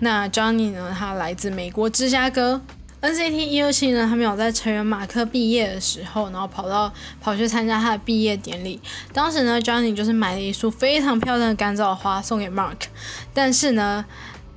[0.00, 2.62] 那 Johnny 呢，他来自美国芝加哥。
[3.06, 8.80] NCT 一二七呢，他们有在成员马克毕业的时候，然后跑到跑去参加他的毕业典礼。
[9.12, 12.74] 当时呢，Johnny 就是买了一束非常漂亮的干燥花送给 Mark，
[13.32, 14.04] 但是呢，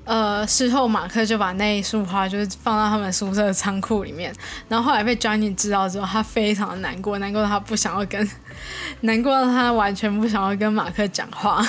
[0.04, 4.34] 呃，事后马克就把那一束花就是放到他们宿舍的仓库里面。
[4.68, 8.28] 然后后来被 Johnny 知道之后，他非常的难过，难过到他不想要跟，
[9.02, 11.64] 难过到他完全不想要跟马克讲话。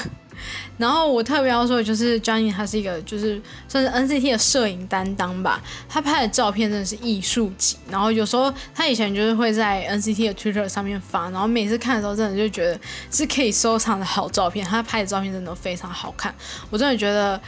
[0.79, 5.63] 然后我特别要说的就是 Johnny，他是一个就是算是 NCT 的摄影担当吧。
[5.89, 7.77] 他拍的照片真的是艺术级。
[7.91, 14.65] 然后有时候他以前就是会在 NCT 的 Twitter 上面发，然后每次看的时候真的就觉得是可以收藏的好照片。
[14.67, 16.35] 他拍的照片真的非常好看。
[16.71, 17.41] 我真的觉得，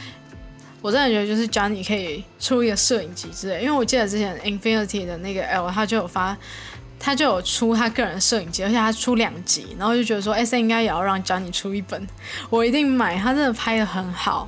[0.81, 3.61] 我真的觉得就是 Johnny 可以出一个摄影集之类。
[3.61, 6.37] 因为我记得之前 Infinity 的那个 L 他就有发。
[7.05, 12.07] 他就有出他个人摄影集，而且他出两集，然后就觉得说，S N 应该也要让 Johnny 出一本，
[12.49, 13.19] 我一定买。
[13.19, 14.47] 他真的拍的很好。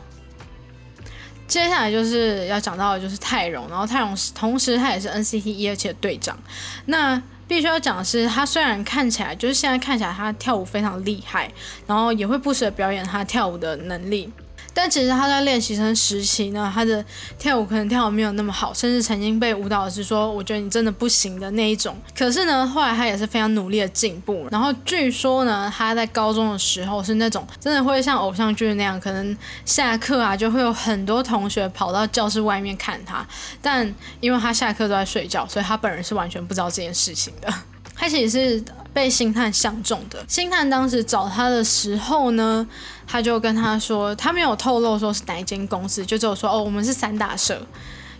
[1.50, 6.40] 接下来就是要讲到的就是泰荣，然后泰荣同时他也是 N C T 一二期的队长。
[6.86, 11.52] 那必须要讲的是，他虽然看起来就是现在看起来他跳舞非常厉害，
[11.86, 14.32] 然后也会不时的表演他跳舞的能力。
[14.76, 17.04] 但其实他在练习生时期呢，他的
[17.40, 24.48] 跳舞可能跳的没有那么好，甚至曾经被舞蹈老师说：“我觉得你真的不行的那一种。”可是呢，后来他也是非常努力的进步。
[24.52, 33.26] 然后据说呢，他在高中的时候是那种真的会像偶像剧那样，可能下课啊就会有很多同学跑到教室外面看他。
[33.62, 37.52] 但因为他下课都在睡觉，所以他本人是完全不知道这件事情的。
[37.96, 40.24] 他其实是被星探相中的。
[40.28, 42.68] 星探当时找他的时候呢，
[43.08, 47.66] 他就跟他说，他没有透露说是哪一间公司，就只有说哦，我们是三大社。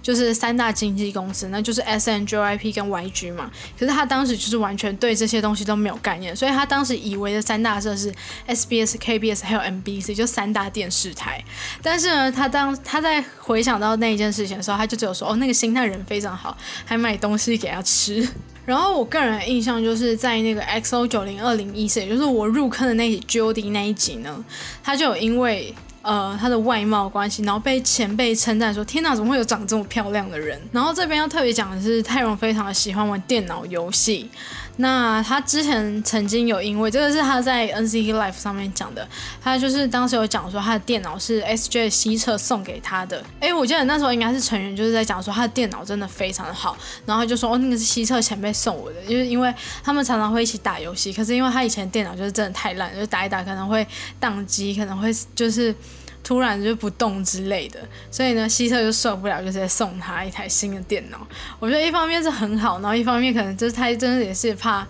[0.06, 3.50] 就是三大经纪公司，那就是 S N J Y P 跟 Y G 嘛。
[3.76, 8.14] 可是他当时就是完全对这些东西都没有概念，所以他当时以为的三大社是
[8.46, 11.44] S B S、K B S 还有 M B C，就三大电视台。
[11.82, 18.30] 但是呢，他当他在回想到那一件事情的时候，他就只有说：“哦，那个星探人非常好，还买东西给他吃。”
[18.66, 24.44] 然后我个人印象就是在那个 X O 九零二零一四，就是我入坑的那集 J O D 那一集呢，
[24.84, 25.74] 他就有因为。
[26.08, 34.30] 呃，他的外貌关系，然后被前辈称赞说：“天哪，怎么会有长这么漂亮的人？”然后这边要特别讲的是，泰荣非常的喜欢玩电脑游戏。
[34.78, 39.08] 那他之前曾经有因为这个是他在 NCT Life 上面讲的，
[39.42, 43.24] 他就是当时有讲说他的电脑是 SJ 西侧送给他的。
[43.40, 49.54] 哎，我记得那时候应该是成员就是在讲说他的电脑真的非常的好，然后就说哦那个是西侧前辈送我的，就是因为
[49.84, 53.88] 他们常常会一起打游戏，可是因为他以前电脑就是真的太烂，就打一打可能会
[54.20, 55.74] 宕机，可能会就是。
[56.26, 61.28] 突然就不动之类的，所以呢，希特就受不了，就直接送他一台新的电脑。
[61.60, 64.88] 我觉得一方面是很好，然后一方面可能就是他真的也是怕，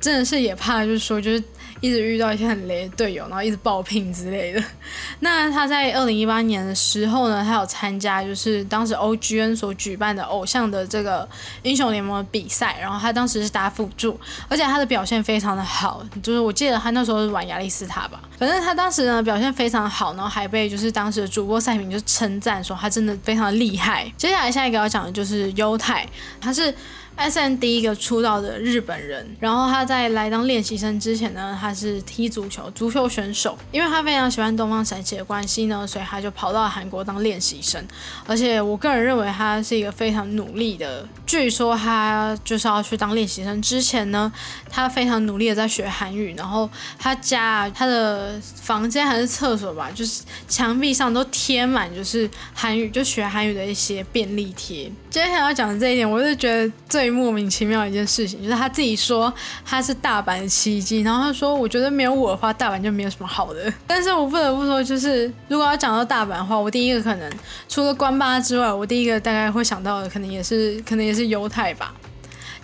[0.00, 1.44] 真的是也怕，就是说就是
[1.80, 4.62] 一直遇到一些很雷的队友，然后一直爆聘之类的。
[5.20, 11.28] 那他在二零一八年的时候呢，他有参加就是当时 OGN 所举办的偶像的这个
[11.62, 14.18] 英雄联盟比赛，然后他当时是打辅助，
[14.48, 24.10] 而且他的表现非常的好，就是我记得他那时候是玩亚历斯塔吧，反正他当时呢表现非常好，然后还被就是当时的主播赛评就称赞说他真的非常厉害。
[24.16, 26.06] 接下来下一个要讲的就是优太，
[26.40, 26.74] 他是。
[27.18, 33.58] S N 第一个出道的日本人，然后他在来当练习生之前呢，他是踢足球，足球选手。
[33.72, 37.84] 因为他非常喜欢东方神起的关系呢，所以他就跑到韩国当练习生。
[38.24, 41.04] 而且我个人认为他是一个非常努力的。
[41.26, 44.32] 据说他就是要去当练习生之前呢，
[44.70, 46.36] 他非常努力的在学韩语。
[46.36, 54.88] 然后他家他的房间还是厕所吧，就是墙壁上都贴满就是韩语，就学韩语的一些便利贴。
[55.10, 57.07] 接下来要讲的这一点，我是觉得最。
[57.10, 59.32] 莫名其妙一件事情，就是他自己说
[59.64, 63.72] 他是大阪的奇迹，然后他说我觉得没有我的话，大阪就没有什么好的。
[63.86, 67.32] 但是我不得不说，就是如果要讲到大阪的话，我第一个可能
[67.68, 71.94] 除了关八之外，我第一个大概会想到的，可能也是可能也是犹太吧。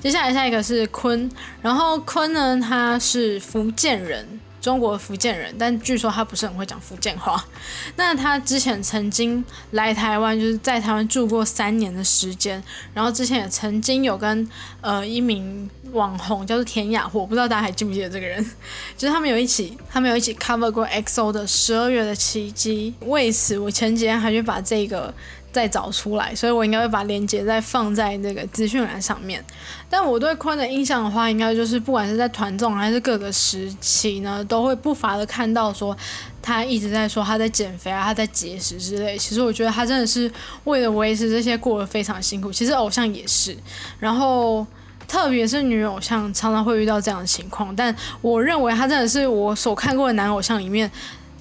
[0.00, 1.30] 接下来下一个是坤，
[1.62, 4.40] 然后坤呢，他是福建人。
[4.64, 7.44] 中国福建人，但据说他不是很会讲福建话。
[7.96, 12.64] 那他之前曾经来台湾，就是在台湾住过三年的时间。
[12.94, 14.48] 然后之前也曾经有跟
[14.80, 18.42] 呃一名网红叫做田雅霍，不知道大家还记不记得这个人？
[18.96, 22.94] 就是他们有一起，他们有一起 cover 过 XO 的十二月的奇迹。
[23.00, 25.12] 为此，我前几天还去把这个。
[25.54, 29.42] 再找出来，所以我应该会把链接再放在那个资讯栏上面。
[29.88, 35.96] 但我对坤的印象的话，应该就是不管是在团综还是各个时期呢，都会不乏的看到说
[36.42, 39.16] 他一直在说他在减肥啊，他在节食之类。
[39.16, 40.28] 其实我觉得他真的是
[40.64, 42.52] 为了维持这些过得非常辛苦。
[42.52, 43.56] 其实偶像也是，
[44.00, 44.66] 然后
[45.06, 47.74] 特别是女偶像常常会遇到这样的情况。
[47.76, 50.90] 但我认为他真的是我所看过的男偶像里面。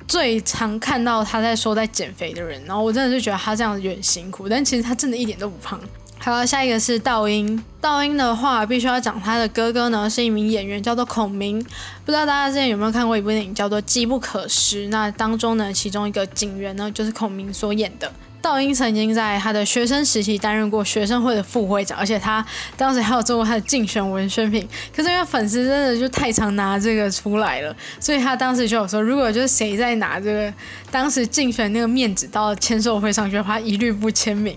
[0.07, 5.79] 最常看到他在说在减肥的人，然后我真的是觉得他这样子有点辛苦，但其实他真的一点都不胖。
[6.19, 11.61] 好了，下一个是道英，道英的话必须要讲他的哥哥呢是一名演员，叫做孔明。
[12.05, 18.09] 不知道大家之前有没有看过一部电影叫做《机不可失》，那当中呢其中一个警员呢就是孔明所演的。
[18.43, 24.67] 道英曾经在他的学生时期担任过学生会的副会长，而且他当时还有做过他的竞选文宣品。
[24.93, 30.53] 可是因为粉丝真的就太常拿这个出来了，所以他当时就有说，如果就是谁在拿这个
[30.91, 34.53] 当时竞选那个面纸到签售会上去的话，一律不签名。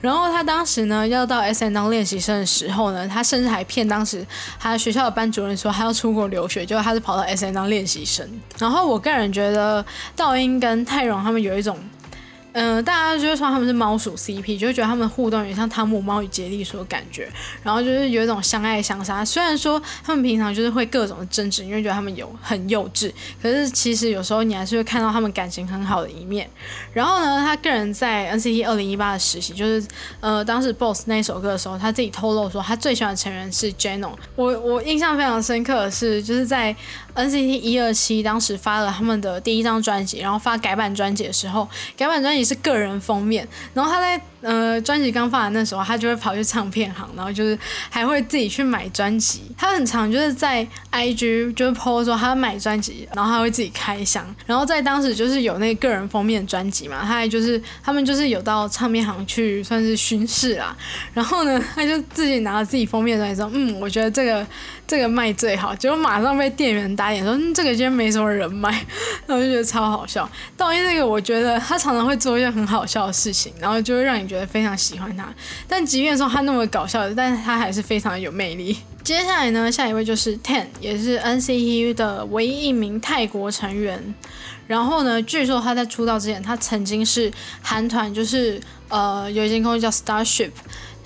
[0.00, 4.26] 然后他当时呢要到 S N 当练习生的时候呢，他甚至还骗当时
[4.58, 8.26] 他学校的班主任说他要出国留学，结果他是跑到 S N 当练习生。
[8.58, 9.84] 然后我个人觉得
[10.16, 11.78] 道英跟泰荣他们有一种。
[12.52, 17.30] 嗯，大家就会说他们是猫鼠 CP，就会觉得他们互动有点像汤姆猫与杰利所感觉，
[17.62, 19.24] 然后就是有一种相爱相杀。
[19.24, 26.48] 虽然说他们平常就是会各种争执，因为觉得他们有很幼稚，可是其实有时候你还是会看到他们感情很好的一面。
[26.92, 29.86] 然后呢，他个人在 NCT 二零一八的实习，就是
[30.20, 34.12] 呃当时 BOSS 那首歌的时候，他自己透露说他最喜欢的成员是 Jeno。
[34.34, 36.74] 我我印象非常深刻的是，就是在
[37.14, 42.37] NCT 一二七当时发了他们的第一张专辑，然后发改版专辑的时候，改版专辑。
[42.44, 47.58] 是个人封面，然后他在呃专辑刚发的那时候，他就会跑去唱片行，然后就是
[47.90, 49.42] 还会自己去买专辑。
[49.56, 54.24] 他很常就是在 IG 就是 po 说他买专辑，然后他会自己开箱。
[54.46, 60.76] 然后在当时就是有那个人封面专辑嘛，他还就是他们就是有到唱片行去算是巡视啦。
[61.12, 64.46] 然后呢，他就自己拿了自己封面专辑说，嗯，我觉得这个。
[64.88, 68.82] 这个卖最好，结果马上被店员打脸说，嗯，这个今天没什么人买，
[69.26, 70.26] 那我就觉得超好笑。
[70.56, 75.32] 道英这个，我觉得他常常会做一些很好笑的事情，然后就会让你觉得非常喜欢他。
[75.66, 78.76] 但即便说他那么搞笑，但是他还是非常的有魅力。
[79.02, 84.14] 接下来呢，下一位就是 Ten，也是 NCT 的唯一一名泰国成员。
[84.66, 90.50] 然后呢，据说他在出道之前，他曾经是韩团，就是呃有一间公司叫 Starship。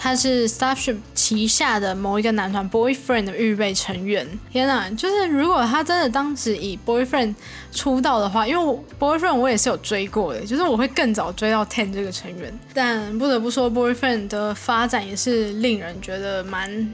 [0.02, 4.26] 他是 Starship 旗下的某一个男团 Boyfriend 的预备成员。
[4.50, 7.36] 天哪，就是如果他真的当时以 Boyfriend
[7.70, 12.52] 出道的话，因为 Boyfriend 我也是有追过的，就是我会更早追到 Ten 这个成员。
[12.74, 16.92] 但不得不说，Boyfriend 的发展也是令人觉得蛮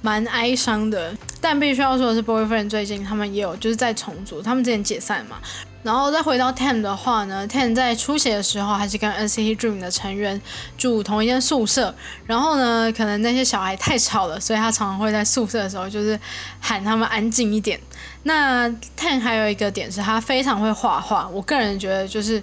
[0.00, 1.14] 蛮哀伤的。
[1.40, 5.36] 但必须要说的是，Boyfriend 最近他们也有就是在重组，他们之前解散嘛。
[5.82, 10.40] 然后再回到 Ten 的话呢，Ten 在出血的时候还是跟 NCT Dream 的成员
[10.78, 11.94] 住同一间宿舍。
[12.26, 16.18] 然后呢，可能那些小孩太吵了，所以他常常会在宿舍的时候就是
[16.60, 17.80] 喊他们安静一点。
[18.22, 22.40] 那 Ten 还有一个点是他非常会画画，我个人觉得就是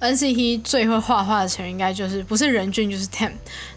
[0.00, 3.30] NCT 最会画画的成员应该就是不是任俊就是 Ten。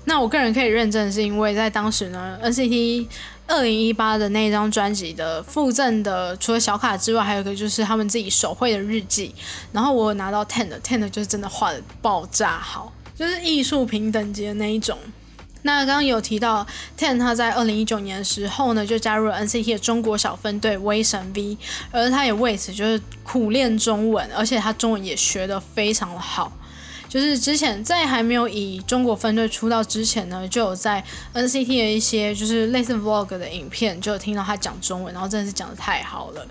[0.05, 3.07] 那我个人可以认证是因为在当时呢，NCT
[3.47, 9.33] 二零一八的那张专辑的附赠的，除了小卡之外，还有一个就是他们自己手绘的日记。
[9.71, 14.97] 然后我拿到 Ten 的 Ten 的就是真的画的爆炸好，就是艺术品等级的那一种。
[15.61, 16.65] 那刚刚有提到
[16.97, 21.57] Ten 他在二零一九年的时候呢，就加入了 NCT 的中国小分队威神 V，
[21.91, 26.51] 而他也为此就是苦练中文，而且他中文也学得非常的好。
[27.07, 31.03] 就是之前在还没有以中国分队出道之前呢，就有在
[31.33, 36.45] NCT 的一些就是类似 Vlog 的影片，就有听到他讲中文，然后真的是讲的太好了。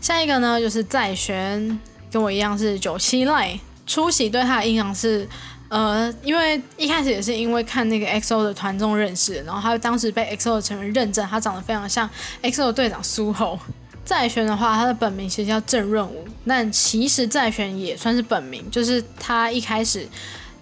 [0.00, 1.78] 下一个呢，就是在璇，
[2.10, 5.28] 跟我一样是九七赖，出席对他的印象是，
[5.68, 12.08] 呃，因为一开始也是因为看那个 XO 的团综认识，然后他当时被 XO 的成员认证，他长得非常像
[12.42, 13.58] XO 队长苏侯。
[14.06, 20.06] 在璇的话，他的本名其实叫郑润武，但其实在璇也算是本名，就是他一开始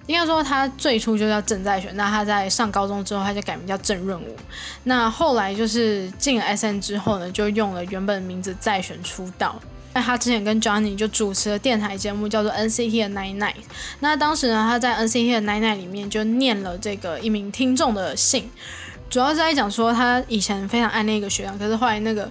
[0.06, 4.34] 应该说他最初就叫郑在璇，那他在上高中之后他就改名叫郑润武，
[4.84, 9.60] 那后来就是进了 S N 之后呢，就用了原本的名字在璇出道。
[9.92, 13.54] 那他之前跟 Johnny 就主持了电台节目叫做 N C T 的 Nine Nine，
[14.00, 18.50] 那当时呢他在 N C T 的 Nine Nine 里面就念了这个一名听众的信，
[19.08, 22.30] 主要是在讲说他以前非常爱那个学长，可是后来那个。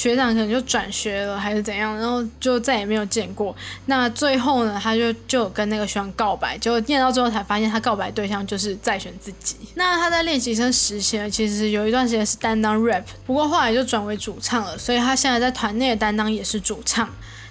[0.00, 3.54] 学长可能就转学了还是怎样，然后就再也没有见过。
[3.84, 9.56] 那最后呢，他就就跟那个学长告白，结果念到最后才发现他告白对象就是在选自己。
[9.74, 17.06] 那他在练习生时期，其实有一段时间是担当 rap，不过后来就转为主唱了，所以他现在在团内的担当也是主唱。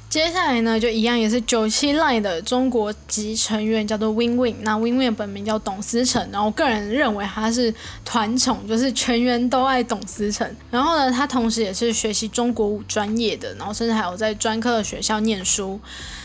[0.10, 4.56] 接下来呢，就一样也是九七 line 的中国籍成员，叫做 Win Win。
[4.62, 7.72] 那 Win Win 本名叫董思成，然后我个人认为他是
[8.04, 10.50] 团宠，就是全员都爱董思成。
[10.72, 15.80] 然后呢，他同时也是学习中国舞专业的，然后甚至还有在专科的学校念书。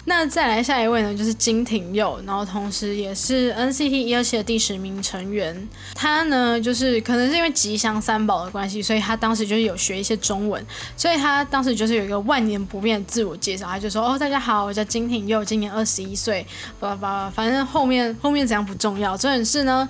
[0.07, 5.66] 那再来下一位呢，就是金廷佑，然后同时也是 NCT 一二期的第十名成员。
[5.94, 10.62] 他呢，就是可能是因为吉祥三宝的关系，所以他当时就是有学一些中文，
[10.94, 16.46] 所以他当时就是有一个万年不变的自我介绍，他就说：“哦，大家好，我叫金廷佑，今年二十一岁。”
[16.78, 19.88] 叭叭叭，反正后面后面怎样不重要，重点是呢，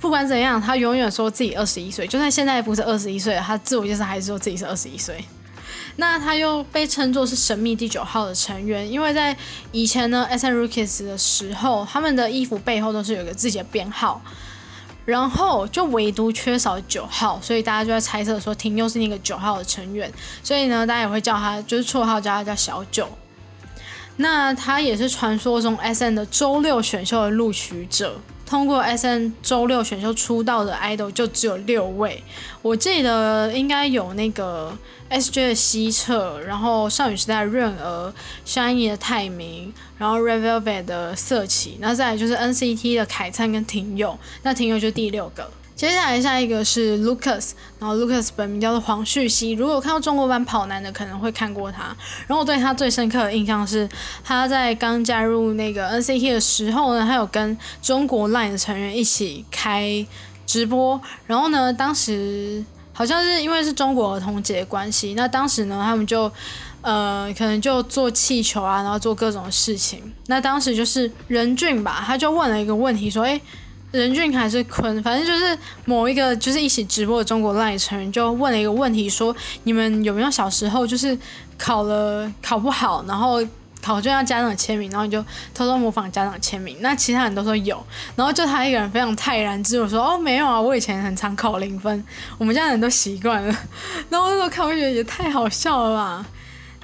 [0.00, 5.24] 不管怎样，他永远说自己二十一岁，就算现在不是二十一岁，他自我介绍还是说自己是二十一岁。
[5.98, 9.34] 那他又被称作是神秘第九号的成员，因为在
[9.72, 14.20] 以前呢，S N Rookies 的时候，他们的衣服背后都是有个自己的编号，
[15.06, 23.08] 然后就唯独缺少九号，所以大家就在猜测说廷又是那个九号的成员，所以呢，大家也会叫他就是绰号叫他叫小九。
[24.18, 28.18] 那他也是传说中 S N 的周六选秀的录取者。
[28.46, 32.22] 通过 S N 周六选秀出道的 idol 就只有六位，
[32.62, 34.72] 我记得应该有那个
[35.08, 45.50] S J 的西澈，然后少女时代的润儿，山一的泰明，然后 Red Velvet 的色起，那再来就是 N C T 的凯灿跟廷佑，那廷佑就第六个。
[45.76, 49.52] 接下来下一个是 Lucas，然后 Lucas 本名叫做黄旭熙。
[49.52, 51.94] 如果看到中国版跑男的，可能会看过他。
[52.26, 53.86] 然后我对他最深刻的印象是，
[54.24, 60.06] 他在刚加入那个 NCT 的时候呢，他有跟中国 LINE 的成员一起开
[60.46, 60.98] 直播。
[61.26, 62.64] 然后呢，当时
[62.94, 66.32] 好像是因为是中国儿童节关系，那当时呢，他们就
[66.80, 70.14] 呃可能就做气球啊，然后做各种事情。
[70.28, 73.38] 那当时就是任俊吧，他就问了一个问题，说：“诶。
[73.96, 79.34] 任俊还是坤，反正就是某一个就是一起直播的中国 LINE 成员就问了一个问题，说
[79.64, 81.18] 你们有没有小时候就是
[81.58, 83.44] 考了考不好，然后
[83.82, 85.20] 考卷要家长签名，然后你就
[85.54, 86.76] 偷偷模仿家长签名？
[86.80, 87.84] 那其他人都说有，
[88.14, 92.04] 然后就他一个人非常泰然自若说哦没有啊，我以前很常考零分，
[92.38, 93.48] 我们家人都习惯了。
[94.10, 96.26] 然后那时候看我觉得也太好笑了吧，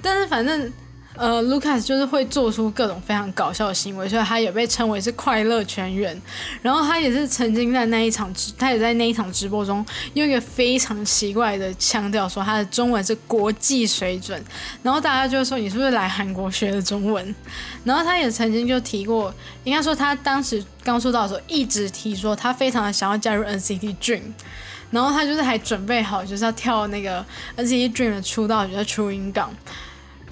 [0.01, 0.73] 但是反正。
[1.15, 6.21] 呃，Lucas 就是会做出各种非常搞笑的行为，所以他也被称为是快乐全员。
[6.63, 9.85] 然后他也是曾经在那一场直，他也在那一场直播中
[10.15, 14.43] 用一个非常奇怪的腔调说他的中文是国际水准。
[14.83, 17.35] 然后大家就说你是不是来韩国学的中文？
[17.85, 19.33] 然后他也曾经就提过，
[19.65, 24.23] 应该说他当时刚出道的时候一直提说他非常的想要加入 NCT Dream，
[24.91, 27.23] 然后他就是还准备好就是要跳那个
[27.59, 29.51] NCT Dream 的出道曲叫《初音港》。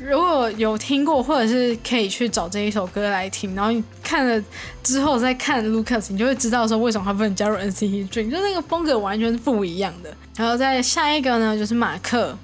[0.03, 4.42] 如果有听过，或者是可以去找这一首歌来听，然后你看了
[4.82, 10.11] 之后再看 Lucas，你就会知道说为什么他不能加入 NCT Dream，就那个风格完全是不一样的。
[10.36, 12.36] 然后在下一个呢，就是马克，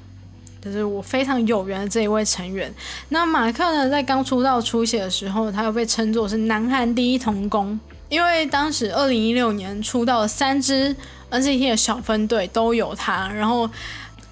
[0.62, 2.72] 就是我非常有缘的这一位成员。
[3.09, 7.78] 那马克呢，在刚出道初期的时候，他又被称作是南韩第一童工，
[8.11, 10.94] 因为当时二零一六年出道的三支
[11.30, 13.70] NCT 的小分队都有他，然后。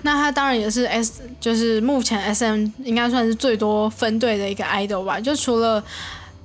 [0.05, 5.19] 那他当然也是 S，就是目前 SM 应该算是最多分队的一个 idol 吧。
[5.19, 5.83] 就除了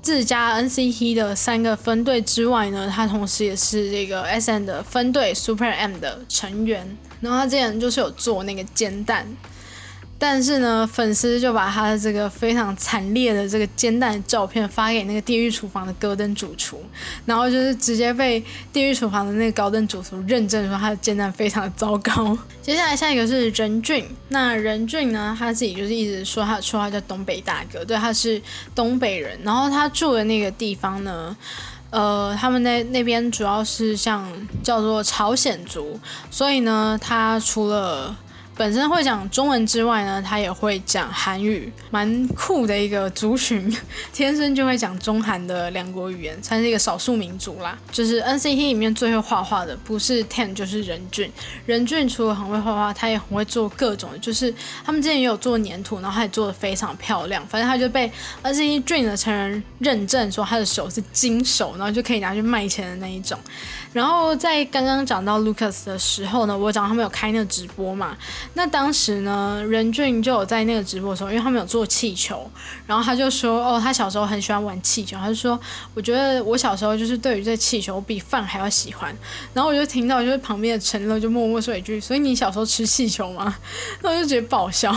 [0.01, 6.97] 自家 NCT 的三个分队之外呢，他同时也是这个 SM 的分队 Super M 的成员。
[7.19, 9.27] 然后他之前就是有做那个煎蛋。
[10.21, 16.83] 但是呢，粉丝就把他的这个非常惨烈的这个煎蛋的照片发给那个地狱厨房的戈登主厨，
[17.25, 18.43] 然后就是直接被
[18.73, 22.37] 地狱厨房的那个高登主厨认证说他的煎蛋非常的糟糕。
[22.61, 28.41] 接下来下一个是任俊，那任俊呢，他自己就是一直说他的绰号叫东北大哥，对，他是
[28.75, 31.35] 东北人，然后他住的那个地方呢，
[31.91, 34.29] 呃，他们那那边主要是像
[34.61, 35.97] 叫做朝鲜族，
[36.29, 38.15] 所以呢，他除了
[38.59, 43.73] 本身会讲中文之外呢，他也会讲韩语，蛮酷的一个族群，
[44.11, 47.79] 天生就会讲中韩的两国语言，算是一个少数民族啦。
[47.89, 51.31] 就是 NCT 里面最会画画的，不是 Ten 就是任俊。
[51.65, 54.53] 任俊除了很会画画，他也很会做各种，就是
[54.83, 57.41] 他们之前也有做粘土，然后他也做的非常漂亮。
[57.47, 58.11] 反正他就被
[58.43, 63.39] NCT Dream 的成人认证说他的手是金手，然后就可以拿去卖钱的那一种。
[63.93, 68.17] 然后在刚刚讲到 Lucas 的时候呢，我讲他们有开那个直播嘛。
[68.55, 72.49] 那当时呢，任俊就有在那个直播的时候，因为他们有做气球，
[72.85, 75.57] 然后他就说，哦，他小时候很喜欢玩气球，他就说，
[75.93, 79.15] 我觉得我小时候就是对于这气球比饭还要喜欢。
[79.53, 83.55] 然后我就听到，就是旁边的陈乐就默默说一句，所以你小时候吃气球吗？
[84.01, 84.93] 那我就觉得爆笑。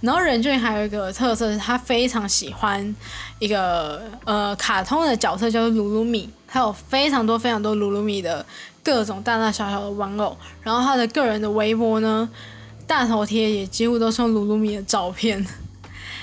[0.00, 2.96] 然后任俊还有一个特色是他非常喜欢
[3.38, 8.44] 一个呃卡通的角色，叫做鲁鲁米，他有非常多非常多鲁鲁米的
[8.82, 10.36] 各种大大小小的玩偶。
[10.62, 12.28] 然后他的个人的微博呢。
[12.88, 15.46] 大头贴也几乎都是用鲁鲁米的照片。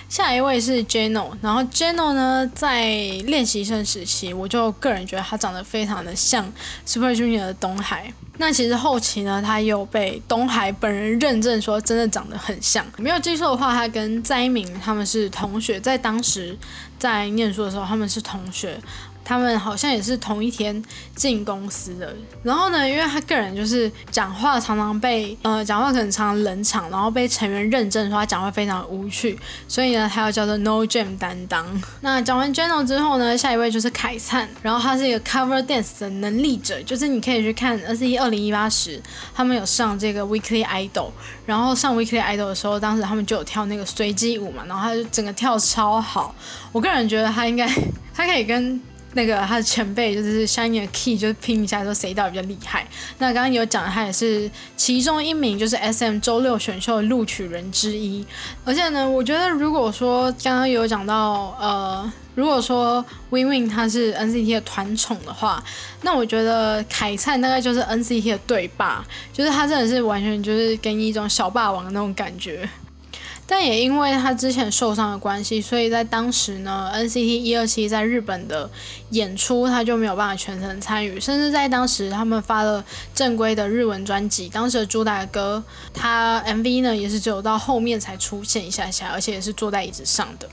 [0.10, 2.90] 下一位是 Jeno，然后 Jeno 呢，在
[3.26, 6.52] 练习生时期，我就个人觉得他长得非常的像
[6.86, 8.12] Super Junior 的东海。
[8.38, 12.86] 那其实后期呢，他又被东海本人认证说真的长得很像。
[12.98, 16.58] 没有记错的话，他跟灾民他们是同学，在当时
[17.00, 18.80] 在念书的时候，他们是同学。
[19.26, 20.82] 他们好像也是同一天
[21.16, 31.66] 进公司的，然后呢，因为他个人就是讲话常常被呃讲话可能常常冷场，然后被成员认证说他讲话非常无趣，所以呢，他要叫做 No Jam 担当。
[32.02, 39.02] 那讲完 Jeno 之后呢，下一位就是凯灿，然后他是一个 Cover Dance 的能力者，就是你可以去看 nc 二零一八时，
[39.34, 41.10] 他们有上这个 Weekly Idol，
[41.48, 46.36] 然后上 Weekly Idol 的时候，当时他们就有跳那个随机舞嘛，然后他就整个跳超好，
[46.72, 47.68] 我个人觉得他应该
[48.14, 48.80] 他可以跟。
[49.16, 52.86] 那个他的前辈就是 Shiny 的 Key，就是拼一下说谁到底比较厉害。
[53.18, 58.26] 那刚刚有讲他也是其中一名，就是 SM 周六选秀的录取人之一。
[58.66, 65.64] 而且呢，我觉得如果说刚刚有讲到，呃，如果说 Win Win 他是 NCT 的团宠的话，
[66.02, 69.02] 那我觉得凯灿大概就是 NCT 的对霸，
[69.32, 72.70] 就是他真的是完全就是给你一种小霸王的那种感觉。
[73.48, 78.68] 但也因为他之前受伤的关系，所以在当时呢，NCT 一二七在日本的
[79.12, 82.84] 演出他就没有办法全程参与，甚至在当时他们发了
[83.14, 90.50] 正规的日文专辑，当时的主打歌他 MV 呢也是只有到后面才出现一下下，而且也是坐在椅子上的。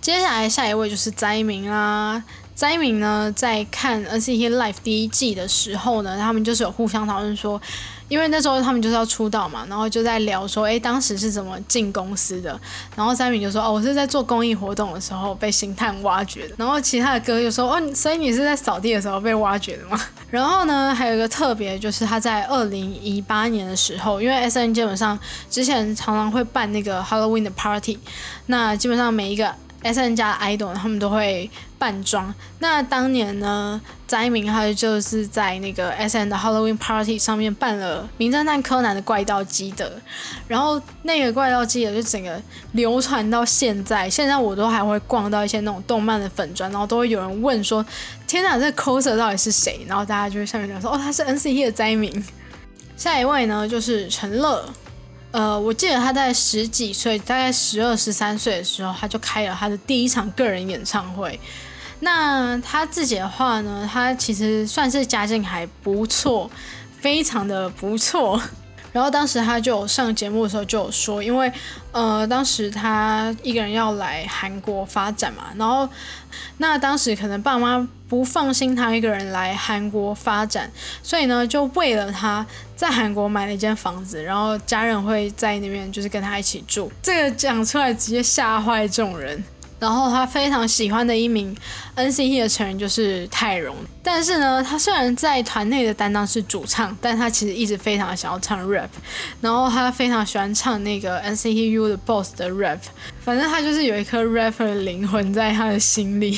[0.00, 2.22] 接下来下一位就是灾民啦。
[2.54, 7.60] 灾民呢，在看 NCT Life 第一季的时候呢，他们就是有互相讨论说，
[8.08, 12.58] 因为那时候他们就是要出道嘛，然后就在聊说，哎，当时是怎么进公司的？
[12.94, 16.54] 然后三明就说，哦，我是在做公益活动的时候被星探挖掘的。
[16.58, 20.00] 然后其他的歌就说，哦，所以你是在扫地的时候被挖掘的吗？
[20.30, 25.18] 然后呢，还有一个特别就是他在二零一八年的时候，因为 SN 基本上
[25.50, 27.98] 之前常常会办那个 Halloween 的 party，
[28.46, 29.54] 那基本上每一个。
[29.84, 32.34] S N 家的 idol 他们都会扮装。
[32.58, 39.92] 那当年呢，灾民他就是在那个 S N 的 Halloween party 上面扮了《名侦探柯南》的怪盗基德，
[40.48, 42.40] 然后那个怪盗基德就整个
[42.72, 44.08] 流传到现在。
[44.08, 47.84] 现在我都还会逛到一些那种动漫的粉砖，然后都会有人问说
[48.26, 52.24] ：“天哪，这 coser 到底是谁？”然后大家就会下面讲说：“哦，他是 N C T 的灾民。”
[52.96, 54.64] 下一位呢，就是陈乐。
[55.34, 61.40] 呃，我记得他在十几岁，大概十二、十三岁的时候，他就开了他的第一场个人演唱会。
[61.98, 66.48] 那他自己的话呢，他其实算是家境还不错，
[67.00, 68.40] 非常的不错。
[68.94, 71.52] 然后当时他就上节目的时候就有说，因为
[71.90, 75.88] 呃，当时他一个人要来韩国发展嘛，然后
[76.58, 80.70] 那当时可能爸妈不放心他一个人来韩国发展，
[81.02, 86.88] 所以呢，就为了他在韩国买了一间房子，然后家人会在那边就是跟他一起住。
[87.02, 89.42] 这个讲出来直接吓坏众人。
[89.84, 91.54] 然后他非常喜欢的一名
[91.94, 98.88] NCT 的成员就是泰容，但是呢，他虽然在团内的担当是主唱，但他其实一直非常想要唱 rap，
[99.42, 102.78] 然后他非常喜欢唱那个 NCT U 的 Boss 的 rap，
[103.22, 106.34] 反正他就是有一颗 rapper 的灵魂在他的心里。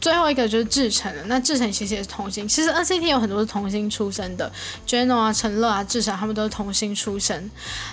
[0.00, 4.50] 最后一个就是志成了，那志成其实也是童星，其实 NCT 有很多是童星出身的
[4.86, 7.50] ，Jeno 啊、陈乐啊、志成他们都是童星出身。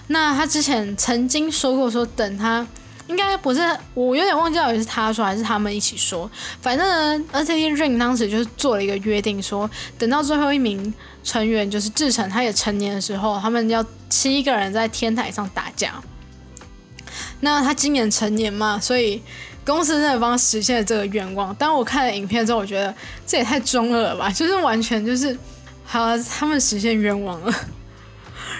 [0.07, 2.65] 那他之前曾经说过，说等他
[3.08, 3.62] 应该不是，
[3.93, 6.30] 我有点忘记到底是他说还是他们一起说，
[6.62, 10.93] 反正呢，NCT Ring 当时就是做了一个约定，说等到最后一名
[11.24, 15.93] 成员就是志成他也成年的时候，他们要七个人在天台上打架。
[17.39, 19.22] 那他今年成年嘛，所以。
[19.68, 21.53] 公司真的帮他实现了这个愿望。
[21.55, 22.95] 当我看了影片之后，我觉得
[23.26, 25.38] 这也太中二了吧，就是完全就是
[25.84, 27.53] 好，他们实现愿望了。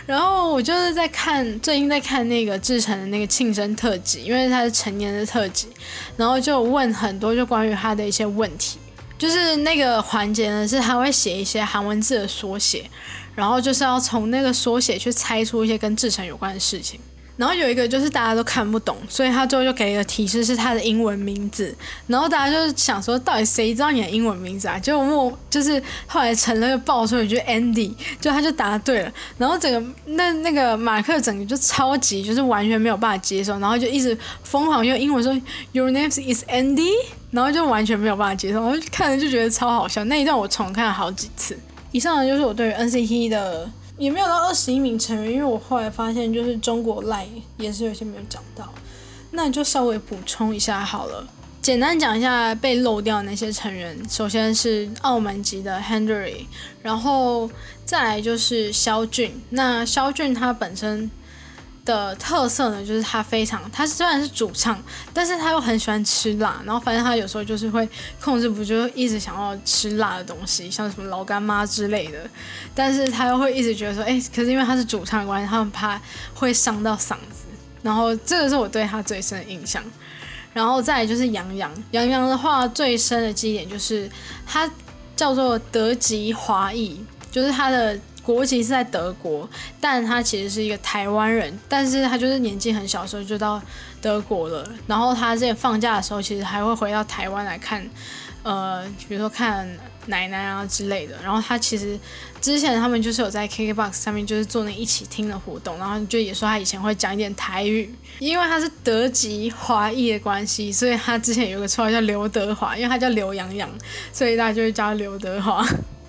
[0.06, 5.68] 然后我就是在看，最近在看那个志成的那个庆生特辑，因为他是成年的特辑，
[6.16, 8.80] 然后就问很多就关于他的一些问题。
[9.18, 12.90] 就是那个环节呢，是他会写一些韩文字的缩写，
[13.34, 17.00] 然后就是要从那个缩写去猜出一些跟志成有关的事情。
[17.38, 21.74] 然后有一个就是大家都看不懂，所以他最后就给一个提示是他的英文名字。
[22.08, 24.80] 然后大家就是想说，到底谁知道你的英文名字啊？
[24.80, 29.14] 就我就是后来成了就爆出来，就 Andy，就他就答对了。
[29.38, 35.32] 然后整个那那个马克整个就超级就是完全没有办法接受，然后就一直疯狂用英文说
[35.74, 36.90] Your name is Andy，
[37.30, 38.62] 然后就完全没有办法接受。
[38.62, 41.56] 我看着就觉得超好笑，那一段我重看了好几次。
[41.92, 43.70] 以上就是我对于 NCT 的。
[43.98, 47.28] 也没有到二十一名成员，因为我后来发现就是中国赖
[47.58, 48.72] 也是有些没有讲到，
[49.32, 51.28] 那就稍微补充一下好了。
[51.62, 56.46] 简单讲一下被漏掉那些成员，首先是澳门籍的 Henry，
[56.82, 57.50] 然后
[57.84, 59.42] 再来就是肖俊。
[59.50, 61.10] 那肖俊他本身。
[61.88, 64.78] 的特色呢，就是他非常，他虽然是主唱，
[65.14, 67.88] 但是他又很喜欢吃辣，然后反正他有时候就是会
[68.22, 72.30] 控制不住，一直想要吃辣的东西，像什么老干妈之类的，
[72.76, 76.00] 但是他又会一直觉得说，哎，可是因为他是主唱的关系，他们怕
[76.34, 77.46] 会伤到嗓子，
[77.82, 79.82] 然后这个是我对他最深的印象，
[80.54, 84.10] 然后再就是杨洋，杨洋的话最深的记忆点就是
[84.46, 84.70] 他
[85.16, 87.98] 叫做德籍华裔，就是他的。
[88.28, 89.50] 国籍是在德国，
[89.80, 93.62] 但他其实是一个台湾人，但是他就是年纪很小的时候就到
[94.02, 94.70] 德国了。
[94.86, 97.90] 然后他这放假的时候，其实还会回到台湾来看，
[98.44, 99.66] 呃，比如说看
[100.08, 101.16] 奶奶啊之类的。
[101.24, 101.98] 然后他其实
[102.42, 113.70] 之前他们就是有在 KKBOX 上面就是做那一起听的活动，然后就也说他以前会讲一点台语，因为他是德籍华裔的关系，所以他之前有个绰号叫刘德华，因为他叫刘洋洋，
[114.12, 115.66] 所以大家就会叫他刘德华。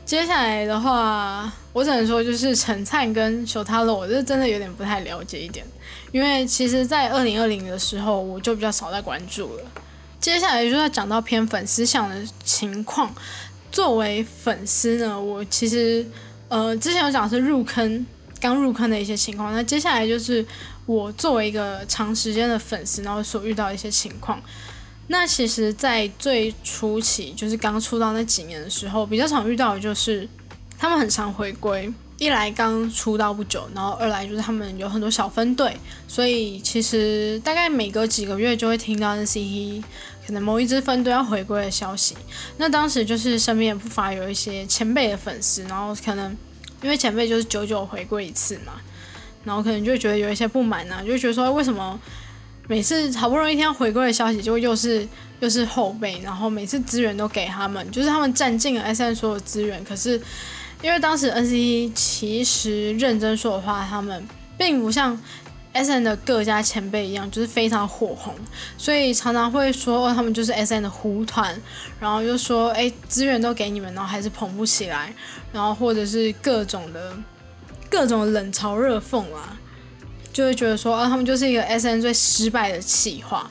[0.09, 5.62] 接下来的话，我只能说就是陈灿跟熊塔罗，我是真的有点不太了解一点，
[6.12, 9.64] 因为其实，在二零二零的时候，我就比较少在关注了。
[10.18, 13.14] 接下来就要讲到偏粉丝向的情况。
[13.70, 16.06] 作为粉丝呢，我其实
[16.48, 18.06] 呃之前有讲是入坑，
[18.40, 19.52] 刚入坑的一些情况。
[19.52, 20.42] 那接下来就是
[20.86, 24.40] 我作为一个长时间的粉丝，然后所遇到一些情况。
[25.09, 30.28] 那其实，在最初期，就是刚出道那几年的时候，比较常遇到的就是
[30.78, 31.92] 他们很常回归。
[32.18, 35.76] 一来刚出道不久，然后二来就是他们有很多小分队，
[36.09, 39.82] 所以其实大概每隔几个月就会听到 NCT
[40.26, 42.16] 可能某一支分队要回归的消息。
[42.56, 46.36] 那当时就是身边也不乏有一些前辈的粉丝，然后可能
[46.82, 48.72] 因为前辈就是久久回归一次嘛，
[49.44, 51.98] 然后可能就觉得有一些不满啊，就觉得说为什么？
[52.68, 55.08] 每次好不容易听到回归的消息，就又是
[55.40, 59.82] 又是后辈，然后每次资源都给他们，就是他们占尽了 S N 所有资源。
[59.82, 60.20] 可是
[60.82, 64.22] 因为当时 N C T 其实认真说的话，他们
[64.58, 65.18] 并不像
[65.72, 68.34] S N 的各家前辈一样，就是非常火红，
[68.76, 71.58] 所以常常会说他们就是 S N 的糊团，
[71.98, 75.14] 然后又说哎资源都给你们，然后还是捧不起来，
[75.54, 77.16] 然后或者是各种的
[77.88, 79.56] 各种冷嘲热讽啊。
[80.39, 83.51] 就会觉得说啊，他们就是一个 S N 最失败的企划，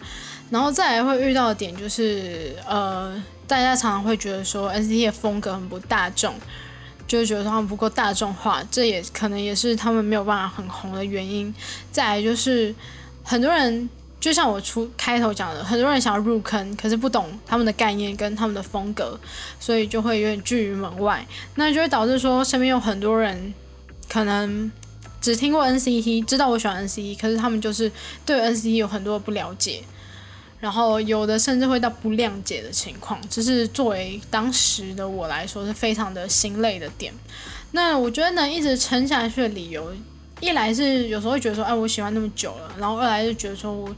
[0.50, 6.34] 然后再来会遇到的点就是，呃，大家常常会觉得说 S T 的风格很不大众，
[7.06, 11.54] 就会觉得他们不够大众化，这也可能也是他们没有办法很红的原因。
[11.92, 12.74] 再来就是
[13.22, 13.90] 很多人，
[14.22, 19.20] 就像我出开头讲的，很多人想要入坑，可是不懂他们的概念跟他们的风格，
[19.60, 23.54] 所以就会有点拒于门外，那就会导致说身边有很多人
[24.08, 24.72] 可能。
[25.28, 27.92] 只听过 NCT，知道我喜欢 NCT，可是他们就是
[28.26, 29.84] 对 NCT 有很多不了解，
[30.62, 37.14] 然后有的甚至会到不谅解的情况，这是作为当时的我来说是非常的心累的点。
[37.72, 39.94] 那我觉得能一直撑下去的理由，
[40.40, 43.94] 一来是有时候会觉得说，哎，我喜欢那么久了，然后二来就觉得说我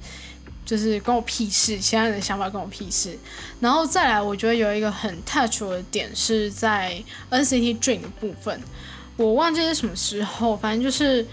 [0.66, 3.16] 就是关我屁事，其他人的想法关我屁事。
[3.60, 8.60] 然后再来，我觉得有一个很 touch 的点是在 NCT Dream 的部分，
[9.20, 11.26] 我忘记是什么时候，反正就是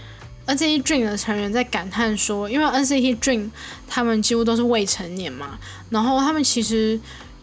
[0.45, 3.49] NCT Dream 的成员在感叹说，因为 NCT Dream
[3.87, 5.57] 他们几乎都是未成年嘛，
[5.89, 6.99] 然后他们其实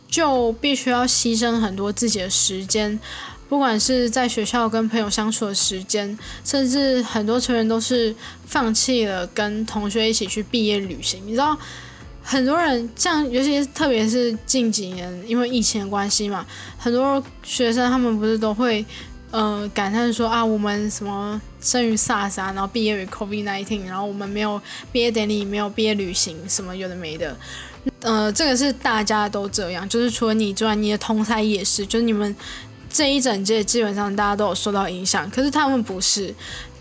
[0.07, 3.01] 就必须要牺牲很多自己的时间。
[3.49, 8.15] 不管是在学校跟朋友相处的时间，甚至很多成员都是
[8.45, 11.23] 放弃了跟同学一起去毕业旅行。
[11.27, 11.57] 你知道，
[12.23, 16.45] 很多人像，尤其是特别是近几年，因为疫情的关系嘛，
[16.77, 18.85] 很多学生他们不是都会，
[19.35, 24.63] 呃，感叹说啊，我们什么生于 SARS 啊，然后毕业于 COVID-19，然后我们没有
[24.93, 27.37] 毕业典礼，没有毕业旅行，什么有的没的。
[28.03, 32.37] 呃，这个是大家都这样，就是除了你之外，你的同台也是，就是你们。
[32.97, 36.33] 这一整届基本上大家都有受到影响，可是他们不是，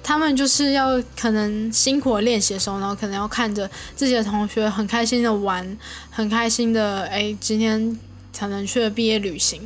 [0.03, 5.75] 他们就是要可能辛苦练习的时候，然后可能要看着自己的同学很开心的玩，
[6.11, 7.97] 很开心的哎，今天
[8.33, 9.61] 才能去毕业旅行，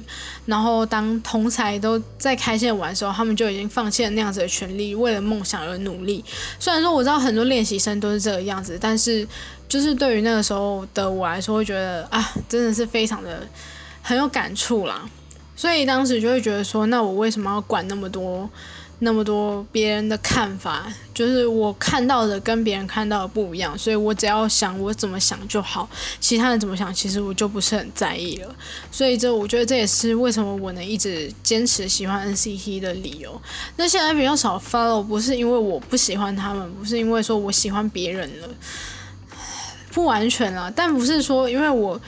[0.45, 6.23] 然后当同才都在开心的玩的时候，他们就已经放弃了那样子的权利，为了梦想而努力。
[6.59, 9.25] 虽然说我知道很多练习生都是这个样子，但是
[9.69, 13.47] 就是对于那个时候的我来说，会觉得啊，真的是非常的
[14.01, 15.09] 很有感触啦。
[15.55, 18.47] 所以当时就会觉得说，那我为什么要管那么多、
[18.99, 20.91] 那么多别人的看法？
[21.13, 25.87] 就是我看到的跟别人看到的不一样，所以我只要想我怎么想就好，
[26.19, 28.55] 其他人怎么想，其实我就不是很在意了。
[28.91, 33.39] 所以这我觉得这也是为什么我能一直坚持喜欢 NCT 的理由。
[33.75, 38.49] 那现在比较少 follow，不是因为我不喜欢他们，不是因为说我喜欢别人了，
[39.91, 41.99] 不完全啦，但不是说因为我。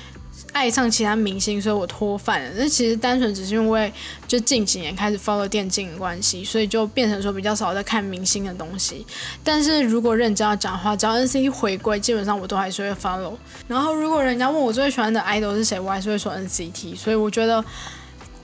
[0.51, 2.49] 爱上其他明星，所以我脱饭了。
[2.55, 3.91] 那其实单纯只是因为
[4.27, 9.05] 就近几年开始 follow 电竞的关系，所以就变成说比较少在看明星的东西。
[9.43, 13.33] 但是如果认真要讲话，只要 NCT 回归，基本上我都还是会 follow。
[13.67, 16.95] 然后如果人家问我最喜欢的 idol 是谁，我还是会说 NCT。
[16.95, 17.63] 所以我觉得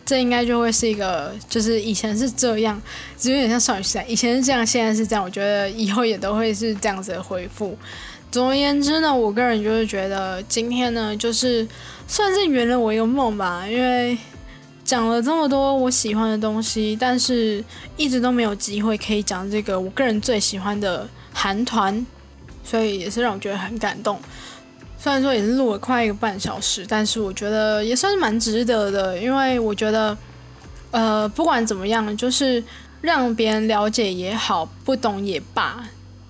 [0.06, 2.80] 这应该就会是一个，就是以前是这样，
[3.18, 5.26] 就有点像少女时代，以前是这样，现在是这样。
[5.26, 7.76] 我觉得以后也都会是这样子的回复。
[8.32, 11.66] 总而言之呢，我个人就是觉得今天呢，就是
[12.08, 13.68] 算是圆了我一个梦吧。
[13.68, 14.18] 因为
[14.84, 17.64] 讲了这么多我喜欢的东西，但是
[17.98, 22.06] 一直都没有机会可以讲这个我个人最喜欢的韩团，
[22.64, 24.20] 所以也是让我觉得很感动。
[24.98, 29.20] 虽然说也是录了快一个半小时，但是我觉得也算是蛮值得的。
[29.20, 30.18] 因为我觉得，
[30.90, 32.64] 呃，不管怎么样，就是
[33.02, 35.84] 让别人了解也好，不懂也罢。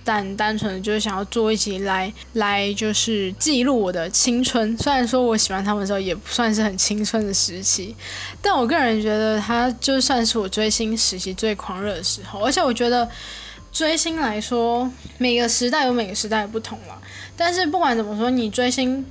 [0.05, 4.77] 但单纯的就是想要做一集来来就是记录我的青春。
[4.77, 7.95] 虽然说我喜欢他们的时候也不算是很青春的时期，
[8.41, 12.39] 但我个人觉得他就算是我追星时期最狂热的时候。
[12.41, 13.09] 而且我觉得
[13.71, 17.01] 追星来说，每个时代有每个时代的不同了。
[17.35, 19.03] 但是不管怎么说，你追星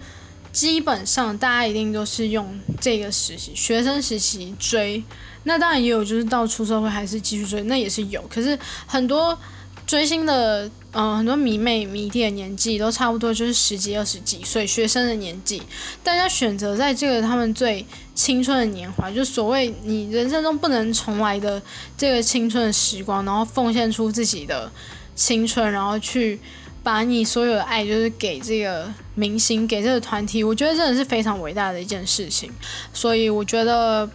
[0.53, 5.03] 基本上大家一定都是用这个时期学生时期追。
[5.47, 8.23] 那当然也有就是到出社会还是继续追，那也是有。
[8.31, 9.39] 可是很多
[9.87, 10.71] 追星的。
[10.97, 15.61] 嗯，很多迷妹迷弟的年纪都差不多，就是十几、二十几岁学生的年纪。
[16.05, 21.61] 大家选择在这个他们最青春的年华，就所谓你人生中不能重来的
[21.99, 24.71] 这个青春的时光，然后奉献出自己的
[25.17, 26.39] 青春，然后去
[26.85, 30.45] 把你所有的爱，就是给这个明星，给这个团体。
[30.45, 32.49] 我觉得真的是非常伟大的一件事情。
[32.93, 34.09] 所以我觉得。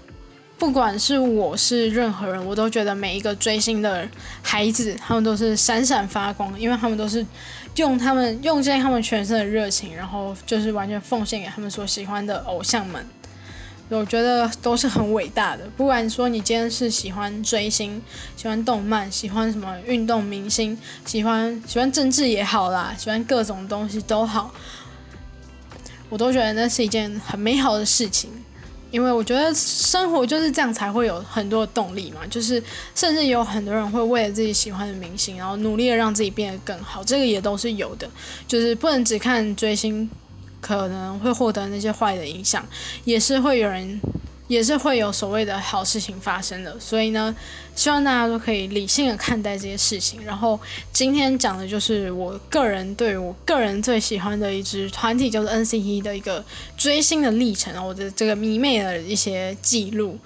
[0.59, 4.07] 不管是我是任何人，我都觉得每一个追星的
[4.41, 7.25] 孩子，他们都是闪闪发光，因为他们都是
[7.75, 13.03] 用他们用尽他们全身的热情，然后就是完全奉献给他们所喜欢的偶像们。
[13.87, 15.63] 我觉得都是很伟大的。
[15.75, 17.99] 不管说你今天是喜欢追星、
[18.35, 24.53] 喜欢动漫、喜欢什么运动明星、喜欢喜欢政治也好啦，喜欢各种东西都好，
[26.09, 28.29] 我都觉得那是一件很美好的事情。
[28.91, 32.21] 因为我觉得生活就是这样，才会有很多的动力嘛。
[32.29, 32.61] 就是
[32.95, 38.09] 甚至有很多人会为了自己喜欢的明星，然后努力的让自己变得更好，这个也都是有的。
[38.47, 40.09] 就是不能只看追星
[40.59, 42.65] 可能会获得那些坏的影响，
[43.05, 43.99] 也是会有人。
[44.49, 47.33] 也是会有所谓的好事情发生的，所以呢，
[47.75, 50.25] 希望大家都可以理性的看待这些事情。
[50.25, 50.59] 然后
[50.91, 56.43] 今天讲的就是我个人对我个人最喜欢的一支团体，就是 NCT 的一个
[56.75, 60.17] 追星的历程，我的这个迷妹的一些记录。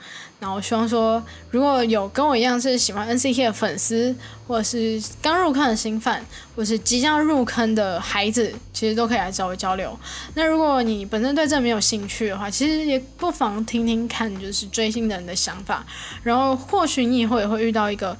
[0.44, 4.14] 然后希望说，如果有跟我一样是喜欢 NCT 的粉丝，
[4.46, 6.14] 或者是刚入坑的新粉
[6.54, 9.98] 或是即将入坑的孩子，其实都可以来找我交流。
[10.34, 15.86] 那如果你本身对这没有兴趣的话，其实也不妨听听看，就是追星的人的想法。
[16.24, 18.18] 然后或许你以后也会遇到一个，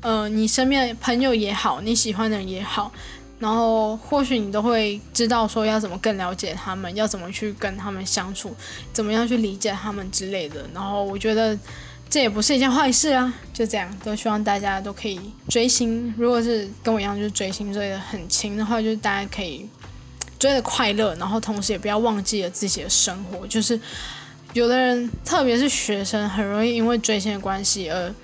[0.00, 2.90] 呃，你身边的朋友也好，你喜欢的人也好。
[3.44, 8.56] 然后或许你都会知道说要怎么更了解他们，要怎么去跟他们相处，
[8.90, 10.64] 怎么样去理解他们之类的。
[10.72, 11.54] 然后我觉得
[12.08, 15.20] 这也不是一件坏事啊，就这样，都希望大家都可以
[15.50, 16.14] 追星。
[16.16, 19.68] 如果是跟我一样就是追星追的很勤的话，就是大家可以
[20.38, 23.46] 追的快乐，然后同时也不要忘记了自己的生活。
[23.46, 23.78] 就是
[24.54, 28.14] 有的人，特别是学生，很容易因为追星的关系而。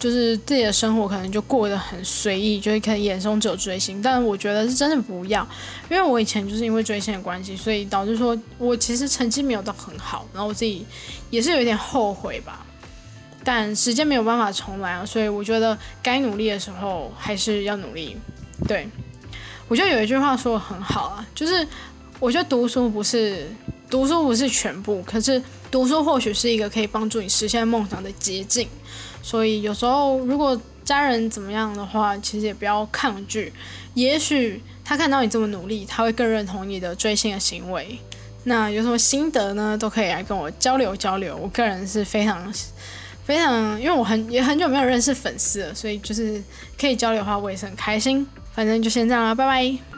[0.00, 5.46] 就是自己的生活可能就过得很随意，就是可能眼中只有追星，但我觉得是真的不要，
[5.90, 10.86] 因为我以前就是因为追星的关系，所以导致说我其实成绩没有到很好，然后我自己
[11.28, 12.64] 也是有一点后悔吧，
[13.44, 18.16] 但时间没有办法重来啊，所以我觉得该努力的时候还是要努力。
[18.66, 18.88] 对，
[19.68, 21.66] 我觉得有一句话说的很好啊，就是
[22.18, 23.46] 我觉得读书不是
[23.90, 28.66] 读书不是全部，可是读书或许是一个可以帮助你实现梦想的捷径。
[29.22, 33.52] 所以有时候，如果家人怎么样的话，其实也不要抗拒。
[33.94, 37.98] 也许他看到你这么努力，他会更认同你的追星的行为。
[38.44, 39.76] 那有什么心得呢？
[39.78, 41.36] 都可以来跟我交流交流。
[41.36, 42.52] 我个人是非常
[43.24, 46.42] 非常，因为我很也很久没有认识粉丝了，所以就是
[46.80, 48.26] 可以交流的话，我也是很开心。
[48.54, 49.89] 反正就先这样了，拜拜。